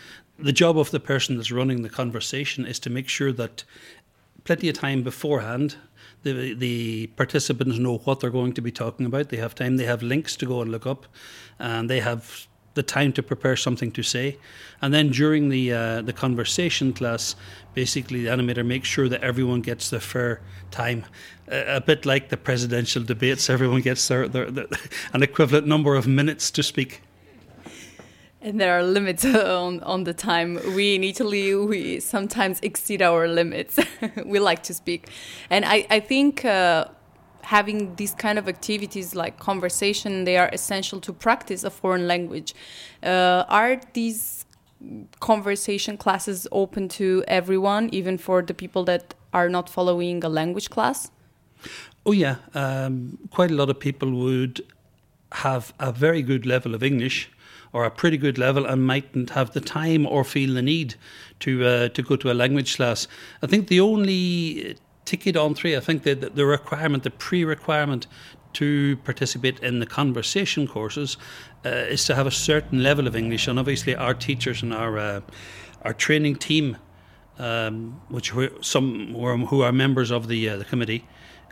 the 0.40 0.52
job 0.52 0.76
of 0.76 0.90
the 0.90 0.98
person 0.98 1.36
that's 1.36 1.52
running 1.52 1.82
the 1.82 1.96
conversation 2.02 2.66
is 2.66 2.80
to 2.80 2.90
make 2.90 3.08
sure 3.08 3.32
that 3.32 3.62
plenty 4.42 4.68
of 4.68 4.74
time 4.74 5.04
beforehand 5.04 5.76
the 6.22 6.54
the 6.54 7.06
participants 7.16 7.78
know 7.78 7.98
what 7.98 8.20
they're 8.20 8.30
going 8.30 8.52
to 8.54 8.62
be 8.62 8.72
talking 8.72 9.06
about. 9.06 9.28
They 9.28 9.38
have 9.38 9.54
time. 9.54 9.76
They 9.76 9.86
have 9.86 10.02
links 10.02 10.36
to 10.36 10.46
go 10.46 10.60
and 10.60 10.70
look 10.70 10.86
up, 10.86 11.06
and 11.58 11.88
they 11.88 12.00
have 12.00 12.46
the 12.74 12.82
time 12.82 13.12
to 13.12 13.22
prepare 13.22 13.56
something 13.56 13.90
to 13.92 14.02
say. 14.02 14.38
And 14.80 14.94
then 14.94 15.10
during 15.10 15.48
the 15.48 15.72
uh, 15.72 16.02
the 16.02 16.12
conversation 16.12 16.92
class, 16.92 17.36
basically 17.74 18.24
the 18.24 18.30
animator 18.30 18.64
makes 18.64 18.88
sure 18.88 19.08
that 19.08 19.22
everyone 19.22 19.60
gets 19.60 19.90
their 19.90 20.00
fair 20.00 20.40
time. 20.70 21.04
A, 21.48 21.76
a 21.76 21.80
bit 21.80 22.06
like 22.06 22.28
the 22.28 22.36
presidential 22.36 23.02
debates, 23.02 23.50
everyone 23.50 23.82
gets 23.82 24.08
their, 24.08 24.28
their, 24.28 24.50
their 24.50 24.66
an 25.12 25.22
equivalent 25.22 25.66
number 25.66 25.94
of 25.94 26.06
minutes 26.06 26.50
to 26.52 26.62
speak. 26.62 27.02
And 28.42 28.60
there 28.60 28.76
are 28.76 28.82
limits 28.82 29.24
on, 29.24 29.80
on 29.84 30.04
the 30.04 30.12
time. 30.12 30.58
We 30.74 30.96
in 30.96 31.04
Italy, 31.04 31.54
we 31.54 32.00
sometimes 32.00 32.58
exceed 32.60 33.00
our 33.00 33.28
limits. 33.28 33.78
we 34.26 34.40
like 34.40 34.62
to 34.64 34.74
speak. 34.74 35.08
And 35.48 35.64
I, 35.64 35.86
I 35.90 36.00
think 36.00 36.44
uh, 36.44 36.86
having 37.42 37.94
these 37.96 38.14
kind 38.14 38.38
of 38.38 38.48
activities 38.48 39.14
like 39.14 39.38
conversation, 39.38 40.24
they 40.24 40.36
are 40.36 40.50
essential 40.52 41.00
to 41.00 41.12
practice 41.12 41.62
a 41.62 41.70
foreign 41.70 42.08
language. 42.08 42.54
Uh, 43.02 43.44
are 43.48 43.80
these 43.92 44.44
conversation 45.20 45.96
classes 45.96 46.48
open 46.50 46.88
to 46.88 47.24
everyone, 47.28 47.88
even 47.92 48.18
for 48.18 48.42
the 48.42 48.54
people 48.54 48.84
that 48.84 49.14
are 49.32 49.48
not 49.48 49.68
following 49.68 50.24
a 50.24 50.28
language 50.28 50.70
class? 50.70 51.10
Oh 52.04 52.12
yeah, 52.12 52.36
um, 52.54 53.18
quite 53.30 53.52
a 53.52 53.54
lot 53.54 53.70
of 53.70 53.78
people 53.78 54.10
would 54.10 54.60
have 55.30 55.72
a 55.78 55.92
very 55.92 56.22
good 56.22 56.44
level 56.44 56.74
of 56.74 56.82
English 56.82 57.30
or 57.72 57.84
a 57.84 57.90
pretty 57.90 58.16
good 58.16 58.38
level 58.38 58.66
and 58.66 58.86
mightn't 58.86 59.30
have 59.30 59.52
the 59.52 59.60
time 59.60 60.06
or 60.06 60.24
feel 60.24 60.54
the 60.54 60.62
need 60.62 60.94
to 61.40 61.64
uh, 61.64 61.88
to 61.88 62.02
go 62.02 62.16
to 62.16 62.30
a 62.30 62.34
language 62.34 62.76
class. 62.76 63.08
I 63.42 63.46
think 63.46 63.68
the 63.68 63.80
only 63.80 64.76
ticket 65.04 65.36
on 65.36 65.54
three, 65.54 65.76
I 65.76 65.80
think 65.80 66.02
the 66.02 66.14
the 66.14 66.46
requirement, 66.46 67.02
the 67.02 67.10
pre-requirement 67.10 68.06
to 68.54 68.96
participate 69.04 69.58
in 69.60 69.80
the 69.80 69.86
conversation 69.86 70.66
courses 70.66 71.16
uh, 71.64 71.68
is 71.68 72.04
to 72.04 72.14
have 72.14 72.26
a 72.26 72.30
certain 72.30 72.82
level 72.82 73.06
of 73.06 73.16
English, 73.16 73.48
and 73.48 73.58
obviously 73.58 73.94
our 73.94 74.14
teachers 74.14 74.62
and 74.62 74.74
our 74.74 74.98
uh, 74.98 75.20
our 75.82 75.94
training 75.94 76.36
team, 76.36 76.76
um, 77.38 78.00
which 78.08 78.34
were 78.34 78.50
some 78.60 79.14
who 79.14 79.24
are, 79.24 79.36
who 79.38 79.62
are 79.62 79.72
members 79.72 80.10
of 80.10 80.28
the 80.28 80.48
uh, 80.48 80.56
the 80.56 80.64
committee, 80.64 81.04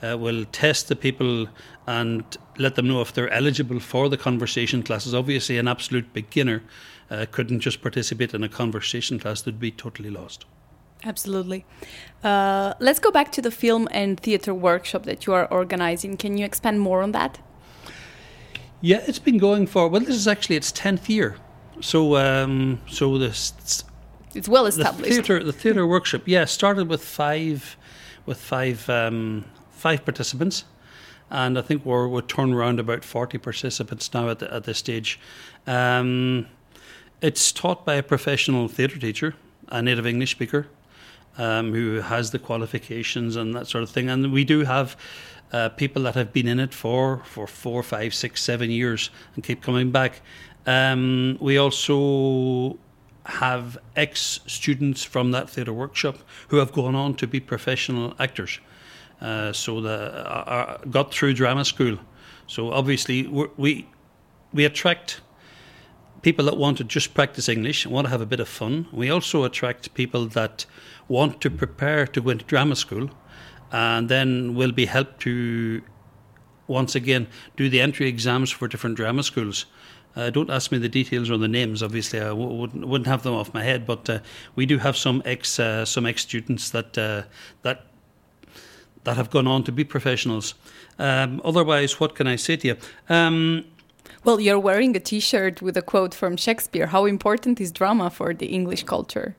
uh, 0.03 0.17
will 0.19 0.45
test 0.47 0.89
the 0.89 0.97
people 0.97 1.47
and 1.87 2.25
let 2.59 2.75
them 2.75 2.89
know 2.89 3.01
if 3.01 3.13
they're 3.13 3.31
eligible 3.31 3.81
for 3.81 4.09
the 4.09 4.17
conversation 4.17 4.83
classes. 4.83 5.15
Obviously, 5.15 5.59
an 5.59 5.69
absolute 5.69 6.13
beginner 6.13 6.63
uh, 7.11 7.27
couldn't 7.31 7.61
just 7.61 7.83
participate 7.83 8.35
in 8.35 8.43
a 8.45 8.49
conversation 8.49 9.19
class; 9.19 9.43
they'd 9.43 9.61
be 9.61 9.71
totally 9.71 10.11
lost. 10.11 10.45
Absolutely. 11.05 11.65
Uh, 12.23 12.75
let's 12.79 12.99
go 12.99 13.11
back 13.11 13.33
to 13.33 13.41
the 13.43 13.51
film 13.51 13.89
and 13.91 14.21
theater 14.21 14.53
workshop 14.53 15.05
that 15.05 15.27
you 15.27 15.33
are 15.33 15.47
organizing. 15.47 16.17
Can 16.19 16.37
you 16.37 16.45
expand 16.45 16.81
more 16.81 17.03
on 17.03 17.13
that? 17.13 17.39
Yeah, 18.83 19.03
it's 19.07 19.19
been 19.19 19.39
going 19.39 19.67
for 19.67 19.89
well. 19.89 20.01
This 20.01 20.17
is 20.17 20.29
actually 20.29 20.57
its 20.57 20.73
tenth 20.73 21.09
year. 21.09 21.37
So, 21.81 22.17
um, 22.17 22.81
so 22.87 23.17
this 23.19 23.53
It's 24.35 24.49
well 24.49 24.65
the 24.65 24.69
established. 24.69 25.11
theater 25.11 25.43
the 25.43 25.53
theater 25.53 25.87
workshop 25.87 26.23
yeah 26.27 26.45
started 26.45 26.89
with 26.89 27.03
five 27.03 27.77
with 28.27 28.39
five 28.39 28.89
um, 28.91 29.45
five 29.81 30.05
participants 30.05 30.65
and 31.31 31.59
I 31.59 31.63
think 31.63 31.85
we're 31.85 32.09
we're 32.09 32.23
turned 32.23 32.55
around 32.55 32.81
about 32.81 33.05
40 33.05 33.39
participants 33.39 34.13
now 34.13 34.29
at, 34.29 34.41
the, 34.41 34.53
at 34.53 34.65
this 34.65 34.79
stage. 34.79 35.19
Um, 35.67 36.47
it's 37.21 37.53
taught 37.53 37.87
by 37.87 37.95
a 37.95 38.03
professional 38.03 38.69
theatre 38.69 38.99
teacher 38.99 39.35
a 39.69 39.81
native 39.81 40.07
English 40.07 40.33
speaker 40.33 40.67
um, 41.39 41.73
who 41.73 42.01
has 42.01 42.33
the 42.33 42.39
qualifications 42.39 43.37
and 43.37 43.55
that 43.55 43.67
sort 43.67 43.85
of 43.85 43.91
thing. 43.91 44.11
And 44.11 44.33
we 44.33 44.45
do 44.45 44.65
have 44.65 44.97
uh, 45.53 45.69
people 45.71 46.03
that 46.03 46.15
have 46.15 46.33
been 46.33 46.49
in 46.49 46.61
it 46.61 46.75
for 46.75 47.23
for 47.25 47.47
four 47.47 47.83
five 47.83 48.15
six 48.15 48.43
seven 48.43 48.71
years 48.71 49.11
and 49.35 49.45
keep 49.45 49.63
coming 49.63 49.91
back. 49.91 50.21
Um, 50.67 51.39
we 51.41 51.57
also 51.57 52.79
have 53.27 53.79
ex 53.97 54.41
students 54.47 55.05
from 55.05 55.31
that 55.31 55.49
theatre 55.49 55.73
workshop 55.73 56.19
who 56.49 56.57
have 56.57 56.73
gone 56.73 56.95
on 56.95 57.15
to 57.15 57.27
be 57.27 57.39
professional 57.39 58.15
actors. 58.19 58.59
Uh, 59.21 59.53
so 59.53 59.81
the 59.81 59.91
uh, 59.91 60.45
uh, 60.47 60.79
got 60.91 61.13
through 61.13 61.35
drama 61.35 61.65
school. 61.65 61.99
So 62.47 62.73
obviously 62.73 63.27
we 63.27 63.87
we 64.53 64.65
attract 64.65 65.21
people 66.23 66.45
that 66.47 66.57
want 66.57 66.79
to 66.79 66.85
just 66.85 67.15
practice 67.15 67.49
English 67.49 67.85
and 67.85 67.95
want 67.95 68.07
to 68.07 68.11
have 68.11 68.21
a 68.21 68.27
bit 68.27 68.41
of 68.41 68.49
fun. 68.49 68.87
We 68.93 69.11
also 69.11 69.45
attract 69.45 69.95
people 69.95 70.27
that 70.27 70.67
want 71.09 71.41
to 71.41 71.51
prepare 71.51 72.07
to 72.07 72.21
go 72.21 72.31
into 72.31 72.45
drama 72.45 72.77
school, 72.77 73.11
and 73.71 74.09
then 74.09 74.55
will 74.55 74.73
be 74.73 74.87
helped 74.87 75.21
to 75.21 75.83
once 76.67 76.95
again 76.95 77.27
do 77.57 77.69
the 77.69 77.81
entry 77.81 78.09
exams 78.09 78.51
for 78.51 78.69
different 78.69 78.97
drama 78.97 79.23
schools. 79.23 79.67
Uh, 80.17 80.29
don't 80.31 80.51
ask 80.51 80.73
me 80.73 80.79
the 80.79 80.89
details 80.89 81.31
or 81.31 81.39
the 81.39 81.49
names. 81.49 81.83
Obviously, 81.83 82.21
I 82.21 82.29
w- 82.29 82.49
wouldn't, 82.49 82.87
wouldn't 82.87 83.07
have 83.07 83.23
them 83.23 83.35
off 83.35 83.55
my 83.55 83.63
head. 83.63 83.87
But 83.87 84.11
uh, 84.11 84.19
we 84.57 84.67
do 84.67 84.79
have 84.79 84.97
some 84.97 85.23
ex 85.25 85.61
uh, 85.61 85.85
some 85.85 86.05
ex 86.05 86.23
students 86.23 86.71
that 86.71 86.99
uh, 86.99 87.23
that 87.63 87.87
that 89.05 89.17
have 89.17 89.31
gone 89.31 89.47
on 89.47 89.63
to 89.65 89.73
be 89.73 89.85
professionals. 89.85 90.55
Um, 90.99 91.41
otherwise, 91.45 91.99
what 92.01 92.15
can 92.15 92.27
I 92.27 92.37
say 92.37 92.57
to 92.57 92.69
you? 92.69 92.77
Um, 93.09 93.65
Well, 94.25 94.41
you're 94.41 94.61
wearing 94.61 94.97
a 94.97 95.01
t 95.01 95.21
shirt 95.21 95.63
with 95.63 95.77
a 95.77 95.83
quote 95.83 96.15
from 96.15 96.37
Shakespeare. 96.37 96.87
How 96.87 97.07
important 97.07 97.61
is 97.61 97.73
drama 97.73 98.11
for 98.11 98.35
the 98.35 98.47
English 98.47 98.85
culture? 98.85 99.35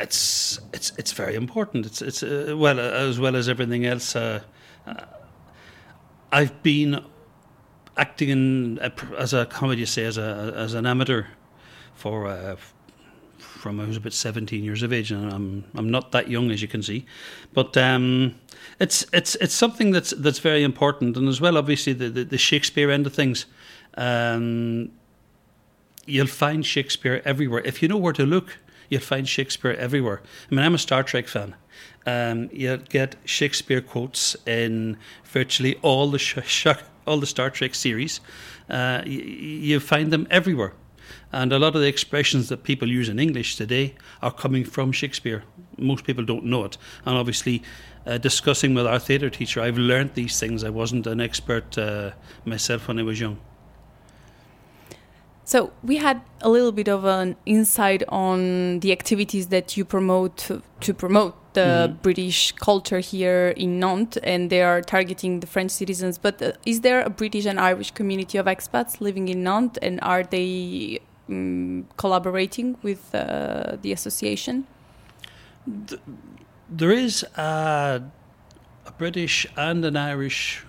it's 0.00 0.60
it's 0.72 0.92
it's 0.98 1.12
very 1.12 1.34
important. 1.34 1.86
It's 1.86 2.02
it's 2.02 2.22
uh, 2.22 2.54
well 2.56 2.78
uh, 2.78 3.08
as 3.08 3.18
well 3.18 3.36
as 3.36 3.48
everything 3.48 3.86
else. 3.86 4.16
Uh, 4.16 4.40
uh, 4.86 4.94
I've 6.32 6.62
been 6.62 7.04
acting 7.96 8.28
in 8.30 8.78
as 9.18 9.32
a 9.32 9.46
you 9.76 9.86
say 9.86 10.04
as 10.04 10.18
a 10.18 10.52
as 10.56 10.74
an 10.74 10.86
amateur 10.86 11.24
for 11.94 12.26
uh, 12.26 12.56
from 13.40 13.80
I 13.80 13.86
was 13.86 13.96
about 13.96 14.12
seventeen 14.12 14.64
years 14.64 14.82
of 14.82 14.92
age, 14.92 15.10
and 15.10 15.32
I'm 15.32 15.64
I'm 15.74 15.90
not 15.90 16.12
that 16.12 16.28
young 16.28 16.50
as 16.50 16.62
you 16.62 16.68
can 16.68 16.82
see, 16.82 17.06
but 17.52 17.76
um, 17.76 18.34
it's 18.78 19.04
it's 19.12 19.34
it's 19.36 19.54
something 19.54 19.90
that's 19.90 20.10
that's 20.10 20.38
very 20.38 20.62
important, 20.62 21.16
and 21.16 21.28
as 21.28 21.40
well 21.40 21.56
obviously 21.56 21.92
the 21.92 22.08
the, 22.08 22.24
the 22.24 22.38
Shakespeare 22.38 22.90
end 22.90 23.06
of 23.06 23.14
things. 23.14 23.46
Um, 23.96 24.92
you'll 26.06 26.26
find 26.26 26.64
Shakespeare 26.64 27.22
everywhere. 27.24 27.62
If 27.64 27.82
you 27.82 27.88
know 27.88 27.96
where 27.96 28.12
to 28.12 28.24
look, 28.24 28.58
you'll 28.88 29.00
find 29.00 29.28
Shakespeare 29.28 29.72
everywhere. 29.72 30.20
I 30.50 30.54
mean, 30.54 30.64
I'm 30.64 30.74
a 30.74 30.78
Star 30.78 31.02
Trek 31.02 31.28
fan. 31.28 31.54
Um, 32.06 32.48
you'll 32.52 32.78
get 32.78 33.16
Shakespeare 33.24 33.80
quotes 33.80 34.36
in 34.46 34.96
virtually 35.24 35.76
all 35.82 36.10
the 36.10 36.18
sh- 36.18 36.38
sh- 36.44 36.66
all 37.06 37.18
the 37.18 37.26
Star 37.26 37.50
Trek 37.50 37.74
series. 37.74 38.20
Uh, 38.68 39.02
you 39.04 39.80
find 39.80 40.12
them 40.12 40.26
everywhere. 40.30 40.72
And 41.32 41.52
a 41.52 41.58
lot 41.58 41.74
of 41.74 41.80
the 41.80 41.88
expressions 41.88 42.48
that 42.48 42.62
people 42.62 42.88
use 42.88 43.08
in 43.08 43.18
English 43.18 43.56
today 43.56 43.94
are 44.22 44.32
coming 44.32 44.64
from 44.64 44.92
Shakespeare. 44.92 45.44
Most 45.78 46.04
people 46.04 46.24
don't 46.24 46.44
know 46.44 46.64
it. 46.64 46.76
And 47.04 47.16
obviously, 47.16 47.62
uh, 48.06 48.18
discussing 48.18 48.74
with 48.74 48.86
our 48.86 48.98
theatre 48.98 49.30
teacher, 49.30 49.60
I've 49.60 49.78
learned 49.78 50.14
these 50.14 50.38
things. 50.38 50.64
I 50.64 50.70
wasn't 50.70 51.06
an 51.06 51.20
expert 51.20 51.76
uh, 51.78 52.12
myself 52.44 52.88
when 52.88 52.98
I 52.98 53.02
was 53.02 53.20
young. 53.20 53.38
So, 55.44 55.72
we 55.82 55.96
had 55.96 56.22
a 56.42 56.48
little 56.48 56.70
bit 56.70 56.88
of 56.88 57.04
an 57.04 57.36
insight 57.44 58.04
on 58.08 58.80
the 58.80 58.92
activities 58.92 59.48
that 59.48 59.76
you 59.76 59.84
promote 59.84 60.48
to 60.80 60.94
promote 60.94 61.34
the 61.52 61.94
British 62.02 62.52
culture 62.52 63.00
here 63.00 63.48
in 63.56 63.80
Nantes, 63.80 64.18
and 64.22 64.50
they 64.50 64.62
are 64.62 64.80
targeting 64.80 65.40
the 65.40 65.46
French 65.46 65.70
citizens. 65.70 66.18
But 66.18 66.40
uh, 66.42 66.52
is 66.64 66.80
there 66.80 67.02
a 67.02 67.10
British 67.10 67.46
and 67.46 67.58
Irish 67.58 67.90
community 67.92 68.38
of 68.38 68.46
expats 68.46 69.00
living 69.00 69.28
in 69.28 69.42
Nantes, 69.42 69.78
and 69.82 69.98
are 70.02 70.22
they 70.22 71.00
um, 71.28 71.86
collaborating 71.96 72.76
with 72.82 73.14
uh, 73.14 73.76
the 73.82 73.92
association? 73.92 74.66
There 76.68 76.92
is 76.92 77.24
a, 77.36 78.02
a 78.86 78.92
British 78.98 79.46
and 79.56 79.84
an 79.84 79.96
Irish 79.96 80.64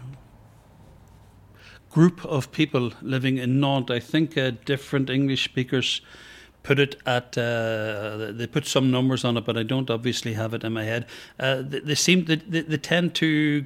group 1.89 2.25
of 2.25 2.51
people 2.51 2.91
living 3.01 3.37
in 3.37 3.59
Nantes. 3.59 3.91
I 3.91 3.99
think 3.99 4.37
uh, 4.37 4.51
different 4.65 5.09
English 5.09 5.43
speakers 5.43 6.01
put 6.63 6.79
it 6.79 6.95
at. 7.05 7.37
Uh, 7.37 8.31
they 8.31 8.47
put 8.47 8.65
some 8.65 8.91
numbers 8.91 9.23
on 9.25 9.37
it, 9.37 9.45
but 9.45 9.57
I 9.57 9.63
don't 9.63 9.89
obviously 9.89 10.33
have 10.33 10.53
it 10.53 10.63
in 10.63 10.73
my 10.73 10.83
head. 10.83 11.05
Uh, 11.39 11.61
they, 11.61 11.79
they 11.79 11.95
seem 11.95 12.25
they, 12.25 12.35
they, 12.35 12.77
tend 12.77 13.15
to 13.15 13.65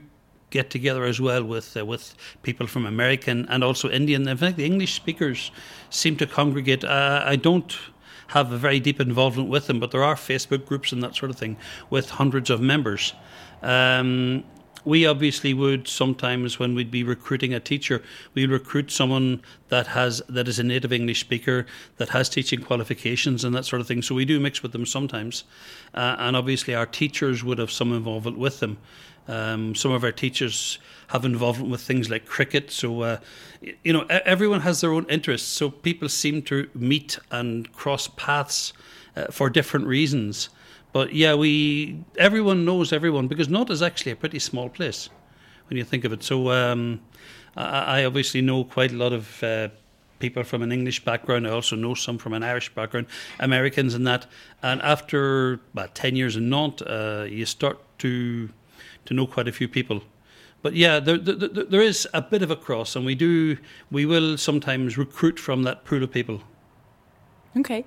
get 0.49 0.69
together 0.69 1.03
as 1.03 1.19
well 1.19 1.43
with 1.43 1.75
uh, 1.75 1.85
with 1.85 2.15
people 2.43 2.67
from 2.67 2.85
American 2.85 3.45
and 3.49 3.63
also 3.63 3.89
Indian. 3.89 4.27
In 4.27 4.37
fact, 4.37 4.57
the 4.57 4.65
English 4.65 4.93
speakers 4.93 5.51
seem 5.89 6.15
to 6.17 6.25
congregate. 6.25 6.83
Uh, 6.83 7.23
I 7.25 7.35
don't 7.35 7.77
have 8.27 8.51
a 8.51 8.57
very 8.57 8.79
deep 8.79 8.99
involvement 8.99 9.49
with 9.49 9.67
them, 9.67 9.79
but 9.79 9.91
there 9.91 10.03
are 10.03 10.15
Facebook 10.15 10.65
groups 10.65 10.91
and 10.91 11.03
that 11.03 11.15
sort 11.15 11.29
of 11.29 11.37
thing 11.37 11.57
with 11.89 12.09
hundreds 12.09 12.49
of 12.49 12.59
members. 12.59 13.13
Um, 13.61 14.43
we 14.85 15.05
obviously 15.05 15.53
would 15.53 15.87
sometimes 15.87 16.59
when 16.59 16.75
we'd 16.75 16.91
be 16.91 17.03
recruiting 17.03 17.53
a 17.53 17.59
teacher 17.59 18.01
we 18.33 18.45
recruit 18.45 18.91
someone 18.91 19.41
that 19.69 19.87
has 19.87 20.21
that 20.29 20.47
is 20.47 20.59
a 20.59 20.63
native 20.63 20.93
english 20.93 21.19
speaker 21.19 21.65
that 21.97 22.09
has 22.09 22.29
teaching 22.29 22.61
qualifications 22.61 23.43
and 23.43 23.55
that 23.55 23.65
sort 23.65 23.81
of 23.81 23.87
thing. 23.87 24.01
So 24.01 24.15
we 24.15 24.25
do 24.25 24.39
mix 24.39 24.61
with 24.61 24.71
them 24.71 24.85
sometimes. 24.85 25.43
Uh, 25.93 26.15
and 26.19 26.35
obviously 26.35 26.75
our 26.75 26.85
teachers 26.85 27.43
would 27.43 27.59
have 27.59 27.71
some 27.71 27.93
involvement 27.93 28.37
with 28.37 28.59
them. 28.59 28.77
Um, 29.27 29.73
some 29.73 29.91
of 29.91 30.03
our 30.03 30.11
teachers 30.11 30.77
have 31.07 31.25
involvement 31.25 31.71
with 31.71 31.81
things 31.81 32.09
like 32.09 32.25
cricket. 32.25 32.71
So 32.71 33.01
uh, 33.01 33.17
you 33.83 33.93
know 33.93 34.05
everyone 34.09 34.61
has 34.61 34.81
their 34.81 34.91
own 34.91 35.05
interests. 35.09 35.47
So 35.47 35.69
people 35.69 36.09
seem 36.09 36.41
to 36.43 36.69
meet 36.75 37.17
and 37.31 37.71
cross 37.73 38.07
paths 38.15 38.73
uh, 39.15 39.27
for 39.31 39.49
different 39.49 39.87
reasons 39.87 40.49
but 40.95 41.13
yeah, 41.13 41.33
we 41.33 41.99
everyone 42.17 42.63
knows 42.63 42.93
everyone 42.93 43.27
because 43.27 43.49
Nantes 43.49 43.73
is 43.73 43.81
actually 43.81 44.13
a 44.13 44.15
pretty 44.15 44.39
small 44.39 44.69
place 44.69 45.09
when 45.67 45.77
you 45.77 45.83
think 45.83 46.05
of 46.05 46.13
it. 46.13 46.23
So 46.23 46.51
um, 46.51 47.01
I, 47.57 47.99
I 47.99 48.05
obviously 48.05 48.41
know 48.41 48.63
quite 48.63 48.93
a 48.93 48.95
lot 48.95 49.11
of 49.11 49.43
uh, 49.43 49.67
people 50.19 50.43
from 50.43 50.61
an 50.61 50.71
English 50.71 51.03
background. 51.03 51.47
I 51.47 51.49
also 51.49 51.75
know 51.75 51.95
some 51.95 52.17
from 52.17 52.31
an 52.31 52.43
Irish 52.43 52.73
background, 52.73 53.07
Americans 53.41 53.93
and 53.93 54.07
that. 54.07 54.25
And 54.63 54.81
after 54.83 55.59
about 55.73 55.95
ten 55.95 56.15
years 56.15 56.37
in 56.37 56.49
Nantes, 56.49 56.81
uh, 56.83 57.27
you 57.29 57.45
start 57.45 57.77
to 57.97 58.47
to 59.03 59.13
know 59.13 59.27
quite 59.27 59.49
a 59.49 59.51
few 59.51 59.67
people. 59.67 60.01
But 60.61 60.75
yeah, 60.75 61.01
there, 61.01 61.17
there, 61.17 61.35
there 61.35 61.65
there 61.65 61.81
is 61.81 62.07
a 62.13 62.21
bit 62.21 62.41
of 62.41 62.51
a 62.51 62.55
cross, 62.55 62.95
and 62.95 63.05
we 63.05 63.15
do 63.15 63.57
we 63.91 64.05
will 64.05 64.37
sometimes 64.37 64.97
recruit 64.97 65.41
from 65.41 65.63
that 65.63 65.83
pool 65.83 66.03
of 66.03 66.11
people. 66.13 66.39
Okay. 67.57 67.83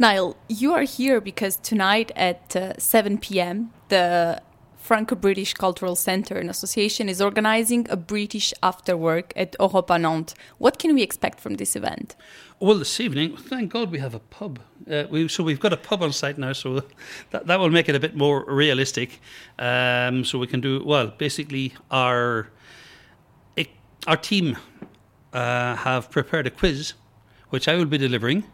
Niall, 0.00 0.34
you 0.48 0.72
are 0.72 0.84
here 0.84 1.20
because 1.20 1.56
tonight 1.56 2.10
at 2.16 2.56
uh, 2.56 2.72
7 2.78 3.18
p.m., 3.18 3.70
the 3.88 4.40
Franco 4.78 5.14
British 5.14 5.52
Cultural 5.52 5.94
Centre 5.94 6.38
and 6.38 6.48
Association 6.48 7.06
is 7.10 7.20
organizing 7.20 7.86
a 7.90 7.98
British 7.98 8.54
after 8.62 8.96
work 8.96 9.34
at 9.36 9.54
Europa 9.60 9.98
Nantes. 9.98 10.34
What 10.56 10.78
can 10.78 10.94
we 10.94 11.02
expect 11.02 11.38
from 11.38 11.56
this 11.56 11.76
event? 11.76 12.16
Well, 12.60 12.78
this 12.78 12.98
evening, 12.98 13.36
thank 13.36 13.72
God 13.72 13.90
we 13.90 13.98
have 13.98 14.14
a 14.14 14.20
pub. 14.20 14.60
Uh, 14.90 15.04
we, 15.10 15.28
so 15.28 15.44
we've 15.44 15.60
got 15.60 15.74
a 15.74 15.76
pub 15.76 16.02
on 16.02 16.14
site 16.14 16.38
now, 16.38 16.54
so 16.54 16.82
that, 17.30 17.46
that 17.46 17.60
will 17.60 17.68
make 17.68 17.90
it 17.90 17.94
a 17.94 18.00
bit 18.00 18.16
more 18.16 18.46
realistic. 18.48 19.20
Um, 19.58 20.24
so 20.24 20.38
we 20.38 20.46
can 20.46 20.62
do 20.62 20.82
well. 20.82 21.08
Basically, 21.08 21.74
our 21.90 22.48
our 24.06 24.16
team 24.16 24.56
uh, 25.34 25.76
have 25.76 26.10
prepared 26.10 26.46
a 26.46 26.50
quiz, 26.50 26.94
which 27.50 27.68
I 27.68 27.76
will 27.76 27.84
be 27.84 27.98
delivering. 27.98 28.44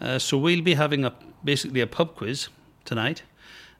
Uh, 0.00 0.18
so 0.18 0.38
we'll 0.38 0.62
be 0.62 0.74
having 0.74 1.04
a 1.04 1.12
basically 1.44 1.80
a 1.80 1.86
pub 1.86 2.14
quiz 2.14 2.48
tonight. 2.84 3.22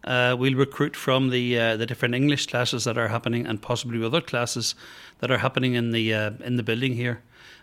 Uh, 0.04 0.36
we'll 0.38 0.54
recruit 0.54 0.96
from 0.96 1.30
the 1.30 1.58
uh, 1.58 1.76
the 1.76 1.86
different 1.86 2.14
English 2.14 2.46
classes 2.46 2.84
that 2.84 2.96
are 2.96 3.08
happening, 3.08 3.46
and 3.46 3.60
possibly 3.60 4.04
other 4.04 4.20
classes 4.20 4.74
that 5.18 5.30
are 5.30 5.38
happening 5.38 5.74
in 5.74 5.90
the 5.90 6.14
uh, 6.14 6.30
in 6.44 6.56
the 6.56 6.62
building 6.62 6.94
here, 6.94 7.20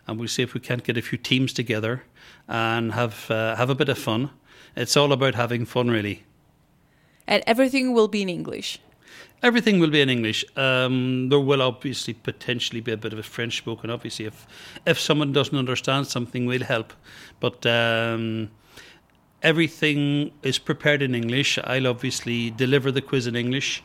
and 0.07 0.19
we'll 0.19 0.27
see 0.27 0.43
if 0.43 0.53
we 0.53 0.59
can't 0.59 0.83
get 0.83 0.97
a 0.97 1.01
few 1.01 1.17
teams 1.17 1.53
together 1.53 2.03
and 2.47 2.93
have 2.93 3.29
uh, 3.31 3.55
have 3.55 3.69
a 3.69 3.75
bit 3.75 3.89
of 3.89 3.97
fun. 3.97 4.29
It's 4.75 4.97
all 4.97 5.11
about 5.13 5.35
having 5.35 5.65
fun, 5.65 5.89
really. 5.89 6.23
And 7.27 7.43
everything 7.47 7.93
will 7.93 8.09
be 8.09 8.21
in 8.21 8.29
English. 8.29 8.79
Everything 9.43 9.79
will 9.79 9.89
be 9.89 10.01
in 10.01 10.09
English. 10.09 10.45
Um, 10.55 11.29
there 11.29 11.39
will 11.39 11.61
obviously 11.61 12.13
potentially 12.13 12.81
be 12.81 12.91
a 12.91 12.97
bit 12.97 13.13
of 13.13 13.19
a 13.19 13.23
French 13.23 13.57
spoken. 13.57 13.89
Obviously, 13.89 14.25
if 14.25 14.47
if 14.85 14.99
someone 14.99 15.33
doesn't 15.33 15.57
understand 15.57 16.07
something, 16.07 16.45
we'll 16.45 16.63
help. 16.63 16.93
But 17.39 17.65
um, 17.65 18.49
everything 19.43 20.31
is 20.41 20.57
prepared 20.57 21.01
in 21.01 21.13
English. 21.13 21.59
I'll 21.63 21.87
obviously 21.87 22.49
deliver 22.49 22.91
the 22.91 23.01
quiz 23.01 23.27
in 23.27 23.35
English, 23.35 23.83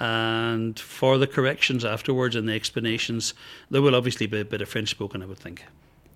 and 0.00 0.78
for 0.78 1.16
the 1.16 1.26
corrections 1.26 1.84
afterwards 1.84 2.36
and 2.36 2.48
the 2.48 2.54
explanations, 2.54 3.34
there 3.70 3.80
will 3.80 3.94
obviously 3.94 4.26
be 4.26 4.40
a 4.40 4.44
bit 4.44 4.60
of 4.60 4.68
French 4.68 4.90
spoken. 4.90 5.22
I 5.22 5.26
would 5.26 5.38
think. 5.38 5.64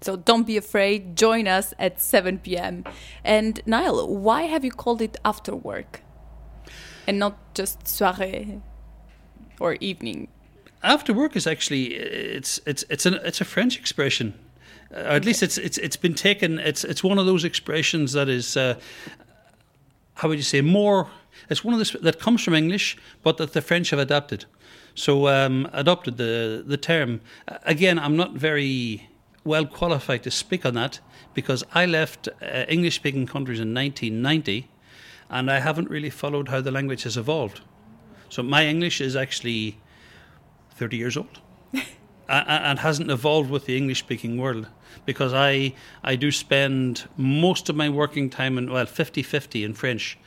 So 0.03 0.17
don't 0.17 0.47
be 0.47 0.57
afraid. 0.57 1.17
Join 1.17 1.47
us 1.47 1.73
at 1.79 2.01
7 2.01 2.39
p.m. 2.39 2.85
And 3.23 3.63
Niall, 3.67 4.17
why 4.17 4.43
have 4.43 4.65
you 4.65 4.73
called 4.73 5.01
it 5.01 5.17
after 5.25 5.55
work 5.55 6.03
and 7.07 7.21
not 7.21 7.55
just 7.55 7.85
soirée 7.85 8.61
or 9.63 9.77
evening? 9.81 10.29
after 10.83 11.13
work 11.13 11.37
is 11.37 11.47
actually 11.47 11.95
it's 11.95 12.61
it's 12.67 12.85
it's 12.89 13.07
an 13.07 13.15
it's 13.25 13.41
a 13.41 13.45
French 13.45 13.79
expression. 13.79 14.35
Uh, 14.95 14.99
or 14.99 15.17
at 15.17 15.25
least 15.25 15.43
it's 15.43 15.59
it's 15.59 15.79
it's 15.79 15.97
been 15.97 16.15
taken. 16.15 16.59
It's 16.59 16.85
it's 16.85 17.05
one 17.05 17.19
of 17.19 17.27
those 17.27 17.45
expressions 17.45 18.13
that 18.13 18.29
is 18.29 18.57
uh, 18.57 18.75
how 20.15 20.29
would 20.29 20.39
you 20.39 20.45
say 20.45 20.61
more. 20.61 21.09
It's 21.49 21.65
one 21.65 21.75
of 21.75 21.81
the 21.81 21.99
that 21.99 22.19
comes 22.19 22.43
from 22.43 22.55
English, 22.55 22.97
but 23.23 23.37
that 23.37 23.53
the 23.53 23.63
French 23.63 23.91
have 23.91 24.01
adapted. 24.01 24.45
So 24.95 25.29
um, 25.29 25.69
adopted 25.73 26.17
the 26.17 26.63
the 26.67 26.77
term. 26.77 27.21
Uh, 27.49 27.59
Again, 27.65 27.99
I'm 27.99 28.17
not 28.17 28.33
very 28.33 29.09
well 29.45 29.67
qualified 29.67 30.23
to 30.23 30.31
speak 30.31 30.67
on 30.67 30.75
that 30.75 31.01
because 31.35 31.65
I 31.75 31.87
left 31.87 32.29
uh, 32.29 32.65
English 32.69 32.97
speaking 32.97 33.27
countries 33.27 33.61
in 33.61 33.75
1990, 33.75 34.69
and 35.31 35.51
I 35.51 35.61
haven't 35.61 35.91
really 35.91 36.11
followed 36.11 36.49
how 36.49 36.61
the 36.61 36.71
language 36.71 37.05
has 37.05 37.17
evolved. 37.17 37.63
So 38.33 38.43
my 38.43 38.65
English 38.65 39.03
is 39.03 39.15
actually 39.15 39.77
30 40.77 40.97
years 40.97 41.19
old 41.19 41.41
and 42.31 42.79
hasn't 42.79 43.11
evolved 43.11 43.51
with 43.51 43.67
the 43.67 43.77
English 43.77 43.99
speaking 43.99 44.39
world 44.39 44.69
because 45.05 45.35
I 45.35 45.75
I 46.03 46.17
do 46.17 46.31
spend 46.31 47.07
most 47.19 47.69
of 47.69 47.77
my 47.77 47.91
working 47.91 48.31
time 48.31 48.57
in 48.57 48.73
well 48.73 48.87
50 48.87 49.23
50 49.23 49.65
in 49.65 49.75
French 49.75 50.19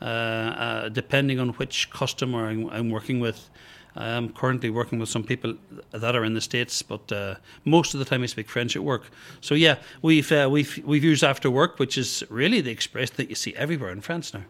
uh, 0.00 0.04
uh, 0.04 0.88
depending 0.88 1.38
on 1.38 1.50
which 1.58 1.90
customer 1.90 2.46
I'm, 2.46 2.70
I'm 2.70 2.88
working 2.88 3.20
with. 3.20 3.50
I'm 3.94 4.32
currently 4.32 4.70
working 4.70 4.98
with 4.98 5.10
some 5.10 5.24
people 5.24 5.54
that 5.90 6.16
are 6.16 6.24
in 6.24 6.32
the 6.32 6.40
states, 6.40 6.80
but 6.80 7.12
uh, 7.12 7.34
most 7.66 7.92
of 7.92 7.98
the 7.98 8.06
time 8.06 8.22
I 8.22 8.26
speak 8.26 8.48
French 8.48 8.74
at 8.74 8.82
work. 8.82 9.10
So 9.42 9.54
yeah, 9.54 9.76
we've 10.00 10.32
uh, 10.32 10.48
we've 10.50 10.80
we've 10.82 11.04
used 11.04 11.22
after 11.22 11.50
work, 11.50 11.78
which 11.78 11.98
is 11.98 12.24
really 12.30 12.62
the 12.62 12.70
expression 12.70 13.16
that 13.18 13.28
you 13.28 13.34
see 13.34 13.54
everywhere 13.54 13.92
in 13.92 14.00
France 14.00 14.32
now. 14.32 14.44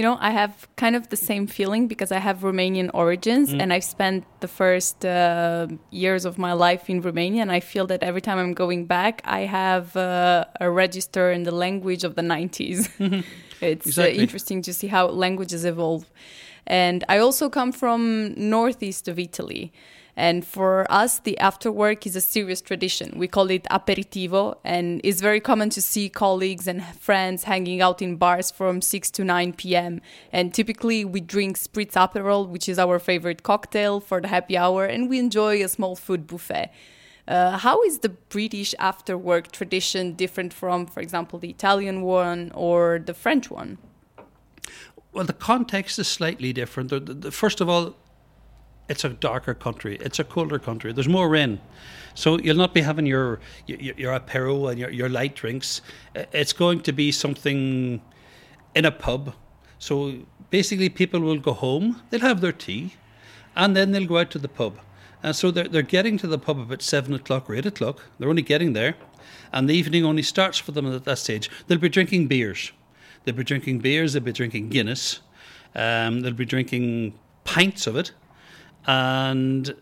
You 0.00 0.06
know, 0.06 0.16
I 0.18 0.30
have 0.30 0.66
kind 0.76 0.96
of 0.96 1.10
the 1.10 1.16
same 1.30 1.46
feeling 1.46 1.86
because 1.86 2.10
I 2.10 2.20
have 2.20 2.38
Romanian 2.38 2.88
origins 2.94 3.52
and 3.52 3.70
I've 3.70 3.84
spent 3.84 4.24
the 4.40 4.48
first 4.48 5.04
uh, 5.04 5.66
years 5.90 6.24
of 6.24 6.38
my 6.38 6.54
life 6.54 6.88
in 6.88 7.02
Romania. 7.02 7.42
And 7.42 7.52
I 7.52 7.60
feel 7.60 7.86
that 7.88 8.02
every 8.02 8.22
time 8.22 8.38
I'm 8.38 8.54
going 8.54 8.86
back, 8.86 9.20
I 9.26 9.40
have 9.40 9.94
uh, 9.96 10.46
a 10.58 10.70
register 10.70 11.30
in 11.30 11.42
the 11.42 11.50
language 11.50 12.02
of 12.02 12.14
the 12.14 12.22
90s. 12.22 12.88
it's 13.60 13.88
Exactly. 13.88 14.18
uh, 14.18 14.22
interesting 14.22 14.62
to 14.62 14.72
see 14.72 14.86
how 14.86 15.06
languages 15.08 15.66
evolve. 15.66 16.10
And 16.66 17.04
I 17.10 17.18
also 17.18 17.50
come 17.50 17.70
from 17.70 18.32
northeast 18.38 19.06
of 19.06 19.18
Italy. 19.18 19.70
And 20.16 20.46
for 20.46 20.90
us, 20.90 21.18
the 21.18 21.38
after 21.38 21.70
work 21.70 22.06
is 22.06 22.16
a 22.16 22.20
serious 22.20 22.60
tradition. 22.60 23.12
We 23.16 23.28
call 23.28 23.50
it 23.50 23.64
aperitivo, 23.70 24.56
and 24.64 25.00
it's 25.04 25.20
very 25.20 25.40
common 25.40 25.70
to 25.70 25.82
see 25.82 26.08
colleagues 26.08 26.66
and 26.66 26.84
friends 26.84 27.44
hanging 27.44 27.80
out 27.80 28.02
in 28.02 28.16
bars 28.16 28.50
from 28.50 28.82
6 28.82 29.10
to 29.12 29.24
9 29.24 29.52
p.m. 29.54 30.00
And 30.32 30.52
typically, 30.52 31.04
we 31.04 31.20
drink 31.20 31.58
Spritz 31.58 31.92
Aperol, 31.92 32.48
which 32.48 32.68
is 32.68 32.78
our 32.78 32.98
favorite 32.98 33.42
cocktail 33.42 34.00
for 34.00 34.20
the 34.20 34.28
happy 34.28 34.56
hour, 34.56 34.84
and 34.84 35.08
we 35.08 35.18
enjoy 35.18 35.62
a 35.62 35.68
small 35.68 35.96
food 35.96 36.26
buffet. 36.26 36.70
Uh, 37.28 37.58
how 37.58 37.82
is 37.84 38.00
the 38.00 38.08
British 38.08 38.74
after 38.78 39.16
work 39.16 39.52
tradition 39.52 40.14
different 40.14 40.52
from, 40.52 40.86
for 40.86 41.00
example, 41.00 41.38
the 41.38 41.50
Italian 41.50 42.02
one 42.02 42.50
or 42.54 43.00
the 43.04 43.14
French 43.14 43.50
one? 43.50 43.78
Well, 45.12 45.24
the 45.24 45.32
context 45.32 45.98
is 45.98 46.08
slightly 46.08 46.52
different. 46.52 47.32
First 47.32 47.60
of 47.60 47.68
all, 47.68 47.96
it's 48.90 49.04
a 49.04 49.08
darker 49.08 49.54
country. 49.54 49.96
It's 50.00 50.18
a 50.18 50.24
colder 50.24 50.58
country. 50.58 50.92
There's 50.92 51.08
more 51.08 51.28
rain, 51.28 51.60
so 52.14 52.38
you'll 52.40 52.56
not 52.64 52.74
be 52.74 52.82
having 52.82 53.06
your 53.06 53.40
your, 53.66 53.94
your 53.96 54.12
apero 54.18 54.70
and 54.70 54.78
your, 54.80 54.90
your 54.90 55.08
light 55.08 55.34
drinks. 55.36 55.80
It's 56.14 56.52
going 56.52 56.80
to 56.82 56.92
be 56.92 57.12
something 57.12 58.02
in 58.74 58.84
a 58.84 58.90
pub. 58.90 59.34
So 59.78 59.94
basically, 60.50 60.88
people 60.88 61.20
will 61.20 61.38
go 61.38 61.52
home. 61.52 62.02
They'll 62.10 62.28
have 62.32 62.40
their 62.40 62.52
tea, 62.52 62.94
and 63.54 63.76
then 63.76 63.92
they'll 63.92 64.06
go 64.08 64.18
out 64.18 64.30
to 64.32 64.38
the 64.38 64.48
pub. 64.48 64.80
And 65.22 65.36
so 65.36 65.50
they're 65.50 65.68
they're 65.68 65.82
getting 65.82 66.18
to 66.18 66.26
the 66.26 66.38
pub 66.38 66.58
about 66.58 66.82
seven 66.82 67.14
o'clock 67.14 67.48
or 67.48 67.54
eight 67.54 67.66
o'clock. 67.66 68.02
They're 68.18 68.28
only 68.28 68.42
getting 68.42 68.72
there, 68.72 68.96
and 69.52 69.68
the 69.68 69.74
evening 69.74 70.04
only 70.04 70.22
starts 70.22 70.58
for 70.58 70.72
them 70.72 70.92
at 70.92 71.04
that 71.04 71.18
stage. 71.18 71.48
They'll 71.66 71.78
be 71.78 71.88
drinking 71.88 72.26
beers. 72.26 72.72
They'll 73.24 73.36
be 73.36 73.44
drinking 73.44 73.78
beers. 73.78 74.12
They'll 74.12 74.22
be 74.22 74.32
drinking 74.32 74.70
Guinness. 74.70 75.20
Um, 75.74 76.22
they'll 76.22 76.32
be 76.32 76.44
drinking 76.44 77.14
pints 77.44 77.86
of 77.86 77.96
it, 77.96 78.12
and 78.86 79.74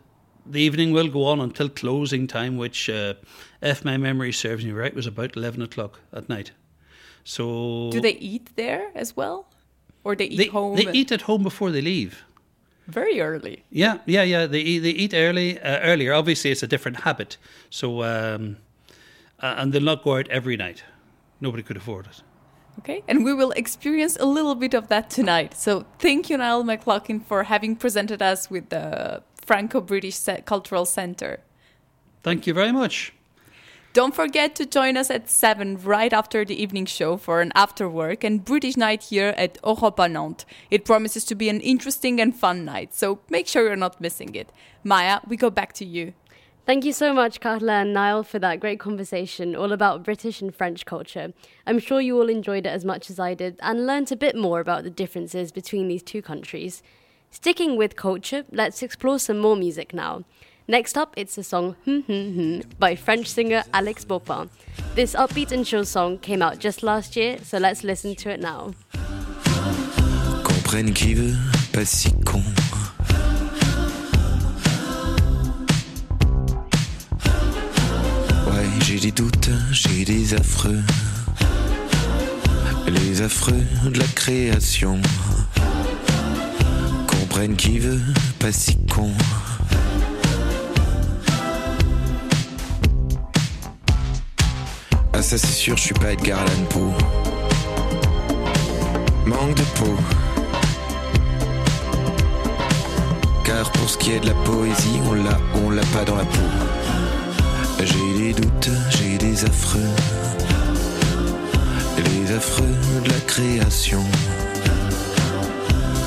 the 0.47 0.61
evening 0.61 0.93
will 0.93 1.09
go 1.09 1.25
on 1.25 1.41
until 1.41 1.69
closing 1.69 2.27
time, 2.27 2.57
which, 2.57 2.89
uh, 2.89 3.15
if 3.61 3.85
my 3.85 3.97
memory 3.97 4.33
serves 4.33 4.65
me 4.65 4.73
right, 4.73 4.95
was 4.95 5.07
about 5.07 5.37
eleven 5.37 5.63
o'clock 5.63 6.01
at 6.13 6.29
night. 6.29 6.53
So 7.25 7.91
Do 7.91 8.01
they 8.01 8.15
eat 8.15 8.57
there 8.57 8.91
as 8.95 9.17
well? 9.17 9.49
Or 10.05 10.17
they 10.17 10.27
eat 10.27 10.39
they, 10.39 10.47
home? 10.47 10.77
they 10.77 10.91
eat 10.93 11.13
at 11.13 11.23
home 11.23 11.43
before 11.43 11.71
they 11.71 11.83
leave. 11.83 12.25
Very 12.87 13.21
early. 13.21 13.65
Yeah, 13.71 13.99
yeah, 14.07 14.23
yeah. 14.23 14.47
They 14.47 14.61
eat, 14.61 14.79
they 14.79 14.91
eat 14.91 15.13
early 15.13 15.61
uh, 15.61 15.81
earlier. 15.81 16.15
Obviously, 16.15 16.51
it's 16.51 16.63
a 16.63 16.67
different 16.67 17.01
habit. 17.01 17.37
So, 17.69 18.03
um, 18.03 18.57
and 19.41 19.73
they'll 19.73 19.83
not 19.83 20.03
go 20.03 20.17
out 20.17 20.29
every 20.29 20.57
night. 20.57 20.83
Nobody 21.41 21.63
could 21.63 21.77
afford 21.77 22.07
it. 22.07 22.23
Okay, 22.79 23.03
and 23.09 23.25
we 23.25 23.35
will 23.35 23.51
experience 23.53 24.17
a 24.21 24.25
little 24.25 24.55
bit 24.55 24.73
of 24.73 24.87
that 24.89 25.11
tonight. 25.11 25.55
So 25.55 25.85
thank 25.99 26.31
you, 26.31 26.37
Niall 26.37 26.63
McLaughlin, 26.63 27.21
for 27.21 27.43
having 27.43 27.75
presented 27.75 28.23
us 28.23 28.49
with 28.49 28.69
the 28.69 29.23
Franco-British 29.45 30.21
Cultural 30.45 30.87
Centre. 30.87 31.41
Thank 32.23 32.47
you 32.47 32.55
very 32.55 32.71
much. 32.71 33.13
Don't 33.95 34.15
forget 34.15 34.55
to 34.57 34.67
join 34.67 34.97
us 34.97 35.11
at 35.11 35.29
7 35.29 35.79
right 35.83 36.13
after 36.13 36.45
the 36.45 36.55
evening 36.63 36.87
show 36.87 37.17
for 37.17 37.41
an 37.41 37.51
after 37.55 37.89
work 37.89 38.23
and 38.23 38.45
British 38.45 38.77
night 38.77 39.05
here 39.05 39.35
at 39.37 39.59
Europa 39.65 40.09
Nantes. 40.09 40.47
It 40.71 40.85
promises 40.85 41.25
to 41.25 41.35
be 41.35 41.49
an 41.49 41.61
interesting 41.61 42.21
and 42.21 42.37
fun 42.37 42.65
night, 42.65 42.95
so 42.95 43.19
make 43.29 43.49
sure 43.49 43.65
you're 43.65 43.77
not 43.77 44.01
missing 44.01 44.35
it. 44.37 44.53
Maya, 44.85 45.21
we 45.27 45.37
go 45.37 45.51
back 45.51 45.73
to 45.73 45.85
you. 45.85 46.13
Thank 46.69 46.85
you 46.85 46.93
so 46.93 47.15
much, 47.15 47.41
Carla 47.41 47.81
and 47.81 47.95
Niall, 47.95 48.23
for 48.23 48.39
that 48.41 48.61
great 48.61 48.79
conversation 48.79 49.57
all 49.57 49.73
about 49.73 50.05
British 50.05 50.43
and 50.43 50.55
French 50.55 50.85
culture. 50.85 51.33
I'm 51.67 51.79
sure 51.79 51.99
you 51.99 52.19
all 52.19 52.29
enjoyed 52.29 52.67
it 52.67 52.69
as 52.69 52.85
much 52.85 53.09
as 53.09 53.19
I 53.19 53.33
did 53.33 53.57
and 53.63 53.87
learnt 53.87 54.13
a 54.13 54.17
bit 54.17 54.37
more 54.37 54.61
about 54.61 54.85
the 54.85 54.91
differences 54.91 55.51
between 55.51 55.89
these 55.89 56.03
two 56.03 56.21
countries. 56.21 56.83
Sticking 57.31 57.79
with 57.79 57.97
culture, 57.97 58.45
let's 58.53 58.83
explore 58.83 59.19
some 59.19 59.39
more 59.39 59.57
music 59.57 59.95
now. 59.95 60.25
Next 60.69 60.99
up, 60.99 61.15
it's 61.17 61.37
the 61.37 61.43
song 61.43 61.75
Hmm 61.87 62.01
Hmm 62.01 62.33
Hmm 62.35 62.61
by 62.79 62.97
French 62.97 63.29
singer 63.29 63.65
Alex 63.73 64.05
Beaupain. 64.05 64.51
This 64.95 65.15
upbeat 65.15 65.53
and 65.53 65.65
chill 65.65 65.87
song 65.87 66.19
came 66.19 66.43
out 66.43 66.59
just 66.59 66.83
last 66.83 67.17
year, 67.17 67.39
so 67.43 67.57
let's 67.57 67.83
listen 67.83 68.15
to 68.17 68.29
it 68.29 68.41
now. 68.41 68.75
Comprenne 70.45 70.93
qui 70.93 71.15
veut, 71.15 71.35
pas 71.73 71.89
si 71.89 72.13
con. 72.27 72.43
J'ai 78.89 78.99
des 78.99 79.13
doutes, 79.13 79.51
j'ai 79.71 80.03
des 80.07 80.33
affreux. 80.33 80.81
Les 82.87 83.21
affreux 83.21 83.63
de 83.85 83.99
la 83.99 84.07
création. 84.07 84.99
Comprenne 87.07 87.55
qui 87.55 87.81
veut, 87.81 88.01
pas 88.39 88.51
si 88.51 88.79
con. 88.87 89.11
Ah 95.13 95.21
ça 95.21 95.37
c'est 95.37 95.47
sûr, 95.49 95.77
je 95.77 95.83
suis 95.83 95.95
pas 95.95 96.13
Edgar 96.13 96.39
Allan 96.39 96.65
Poe. 96.71 96.95
Manque 99.27 99.55
de 99.55 99.65
peau. 99.77 99.97
Car 103.45 103.71
pour 103.73 103.91
ce 103.91 103.99
qui 103.99 104.13
est 104.13 104.21
de 104.21 104.29
la 104.29 104.35
poésie, 104.35 104.99
on 105.05 105.13
l'a 105.13 105.39
on 105.63 105.69
l'a 105.69 105.85
pas 105.93 106.07
dans 106.07 106.17
la 106.17 106.25
peau. 106.25 106.78
J'ai 107.85 108.15
des 108.19 108.33
doutes, 108.33 108.71
j'ai 108.91 109.19
des 109.19 109.45
affreux. 109.45 109.81
Les 111.97 112.33
affreux 112.35 112.75
de 113.05 113.11
la 113.11 113.21
création. 113.21 114.03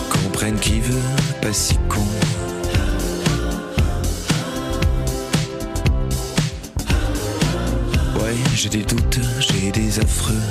Comprenne 0.10 0.60
qui 0.60 0.80
veut, 0.82 1.02
pas 1.42 1.54
si 1.54 1.76
con. 1.88 2.06
Ouais, 8.20 8.36
j'ai 8.56 8.70
des 8.70 8.84
doutes, 8.84 9.20
j'ai 9.40 9.72
des 9.72 10.00
affreux. 10.00 10.42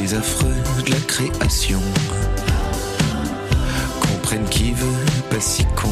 Les 0.00 0.14
affreux 0.14 0.54
de 0.84 0.90
la 0.90 1.00
création. 1.06 1.80
Comprenne 4.00 4.44
qui 4.50 4.72
veut, 4.72 5.04
pas 5.30 5.40
si 5.40 5.64
con. 5.76 5.88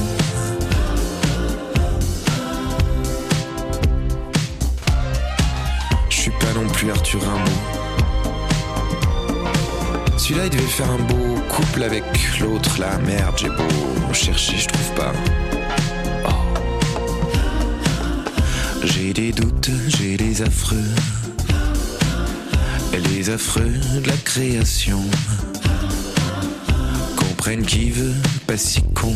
Non 6.57 6.67
plus 6.69 6.91
Arthur 6.91 7.21
Rimbaud. 7.21 7.51
Celui-là, 10.17 10.45
il 10.47 10.51
devait 10.51 10.63
faire 10.63 10.91
un 10.91 11.03
beau 11.03 11.41
couple 11.49 11.83
avec 11.83 12.03
l'autre, 12.41 12.81
là. 12.81 12.99
Merde, 12.99 13.35
j'ai 13.37 13.51
beau 13.51 14.13
chercher, 14.13 14.57
je 14.57 14.67
trouve 14.69 14.95
pas. 14.95 15.13
J'ai 18.83 19.13
des 19.13 19.33
doutes, 19.33 19.71
j'ai 19.89 20.17
des 20.17 20.43
affreux. 20.43 20.91
Les 23.11 23.29
affreux 23.29 23.75
de 24.03 24.09
la 24.09 24.17
création. 24.17 25.03
Comprenne 27.17 27.63
qui 27.65 27.91
veut, 27.91 28.15
pas 28.47 28.57
si 28.57 28.83
con. 28.95 29.15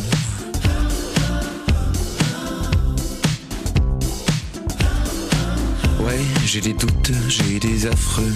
J'ai 6.53 6.61
des 6.61 6.73
doutes, 6.73 7.13
j'ai 7.29 7.61
des 7.61 7.87
affreux. 7.87 8.35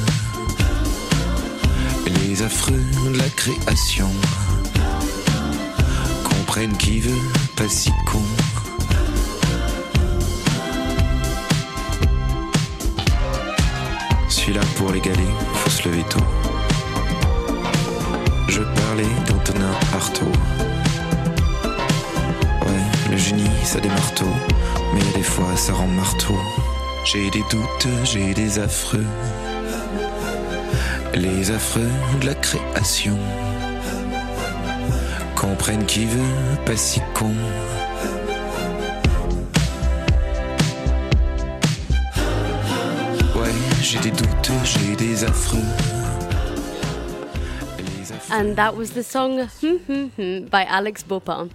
Les 2.07 2.43
affreux 2.43 2.81
de 3.11 3.19
la 3.19 3.29
création. 3.31 4.09
Comprenne 6.23 6.77
qui 6.77 7.01
veut, 7.01 7.11
pas 7.57 7.69
si 7.69 7.91
con. 8.07 8.23
Celui-là 14.29 14.61
pour 14.77 14.93
l'égaler, 14.93 15.19
faut 15.55 15.71
se 15.71 15.89
lever 15.89 16.05
tôt. 16.09 16.21
Je 18.47 18.61
parlais 18.61 19.11
d'Antonin 19.27 19.73
Artaud. 19.93 20.33
Ouais, 22.63 23.11
le 23.11 23.17
génie, 23.17 23.51
ça 23.65 23.81
démarre 23.81 24.15
tôt, 24.15 24.37
mais 24.95 25.03
des 25.17 25.25
fois 25.25 25.57
ça 25.57 25.73
rend 25.73 25.89
marteau. 25.89 26.39
J'ai 27.05 27.31
des 27.31 27.43
doutes, 27.51 27.87
j'ai 28.05 28.33
des 28.33 28.59
affreux. 28.59 29.05
Les 31.15 31.51
affreux 31.51 31.91
de 32.21 32.27
la 32.27 32.35
création. 32.35 33.17
Comprenne 35.37 35.85
qui 35.85 36.07
veut, 36.07 36.57
pas 36.65 36.77
si 36.77 37.01
con. 37.13 37.31
Ouais, 43.37 43.53
j'ai 43.83 43.99
des 43.99 44.11
doutes, 44.11 44.51
j'ai 44.65 44.97
des 44.97 45.25
affreux. 45.25 45.59
And 48.31 48.57
that 48.57 48.75
was 48.75 48.93
the 48.95 49.03
song 49.03 49.47
Hmm 49.61 49.77
Hmm 49.87 50.07
Hmm 50.17 50.47
by 50.47 50.65
Alex 50.65 51.05
Bopin. 51.05 51.51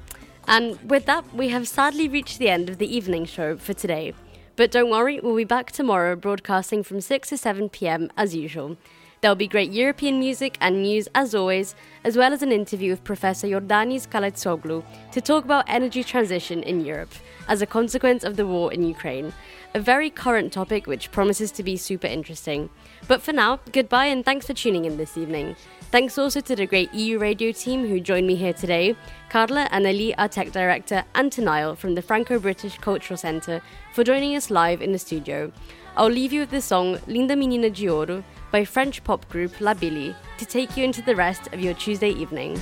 And 0.48 0.78
with 0.88 1.06
that, 1.08 1.24
we 1.34 1.50
have 1.50 1.68
sadly 1.68 2.08
reached 2.08 2.38
the 2.38 2.50
end 2.50 2.70
of 2.70 2.78
the 2.78 2.88
evening 2.88 3.26
show 3.26 3.58
for 3.58 3.74
today. 3.74 4.14
But 4.60 4.72
don't 4.72 4.90
worry, 4.90 5.22
we'll 5.22 5.38
be 5.38 5.46
back 5.46 5.72
tomorrow 5.72 6.18
broadcasting 6.18 6.84
from 6.84 7.00
6 7.00 7.30
to 7.30 7.38
7 7.38 7.70
pm 7.70 8.12
as 8.18 8.36
usual. 8.36 8.76
There'll 9.22 9.36
be 9.36 9.48
great 9.48 9.72
European 9.74 10.18
music 10.18 10.58
and 10.62 10.82
news 10.82 11.10
as 11.14 11.36
always, 11.36 11.76
as 12.06 12.16
well 12.16 12.32
as 12.32 12.42
an 12.42 12.54
interview 12.54 12.92
with 12.92 13.04
Professor 13.04 13.48
Yordanis 13.48 14.08
Kaletsoglu 14.08 14.82
to 15.12 15.20
talk 15.20 15.44
about 15.44 15.66
energy 15.68 16.06
transition 16.06 16.64
in 16.64 16.86
Europe 16.86 17.12
as 17.50 17.62
a 17.62 17.66
consequence 17.66 18.24
of 18.24 18.38
the 18.38 18.48
war 18.48 18.72
in 18.72 18.86
Ukraine. 18.86 19.34
A 19.74 19.80
very 19.82 20.10
current 20.10 20.54
topic 20.54 20.88
which 20.88 21.12
promises 21.12 21.52
to 21.52 21.64
be 21.64 21.76
super 21.76 22.08
interesting. 22.08 22.70
But 23.10 23.22
for 23.22 23.34
now, 23.34 23.60
goodbye 23.74 24.06
and 24.06 24.24
thanks 24.24 24.48
for 24.48 24.54
tuning 24.54 24.86
in 24.86 24.96
this 24.96 25.18
evening. 25.18 25.58
Thanks 25.92 26.18
also 26.18 26.40
to 26.40 26.56
the 26.56 26.66
great 26.66 26.94
EU 26.94 27.20
radio 27.20 27.52
team 27.52 27.86
who 27.88 28.00
joined 28.00 28.26
me 28.26 28.36
here 28.36 28.54
today, 28.54 28.96
Carla 29.30 29.68
and 29.72 29.86
Ali, 29.86 30.16
our 30.16 30.30
tech 30.30 30.54
director, 30.54 31.04
and 31.14 31.34
from 31.78 31.96
the 31.96 32.02
Franco 32.02 32.40
British 32.40 32.78
Cultural 32.78 33.18
Centre 33.18 33.62
for 33.94 34.06
joining 34.06 34.36
us 34.38 34.50
live 34.50 34.82
in 34.82 34.94
the 34.94 35.00
studio. 35.00 35.52
I'll 35.98 36.10
leave 36.10 36.32
you 36.32 36.42
with 36.42 36.52
the 36.52 36.62
song 36.62 37.00
Linda 37.08 37.36
Menina 37.36 37.70
de 37.70 37.88
Ouro 37.88 38.24
by 38.52 38.66
French 38.66 39.04
pop 39.04 39.28
group 39.30 39.60
La 39.62 39.74
Billy 39.74 40.16
to 40.38 40.46
take 40.46 40.76
you 40.76 40.84
into 40.84 41.02
the 41.02 41.16
rest 41.16 41.48
of 41.54 41.60
your 41.60 41.74
Tuesday 41.74 42.10
evening. 42.10 42.60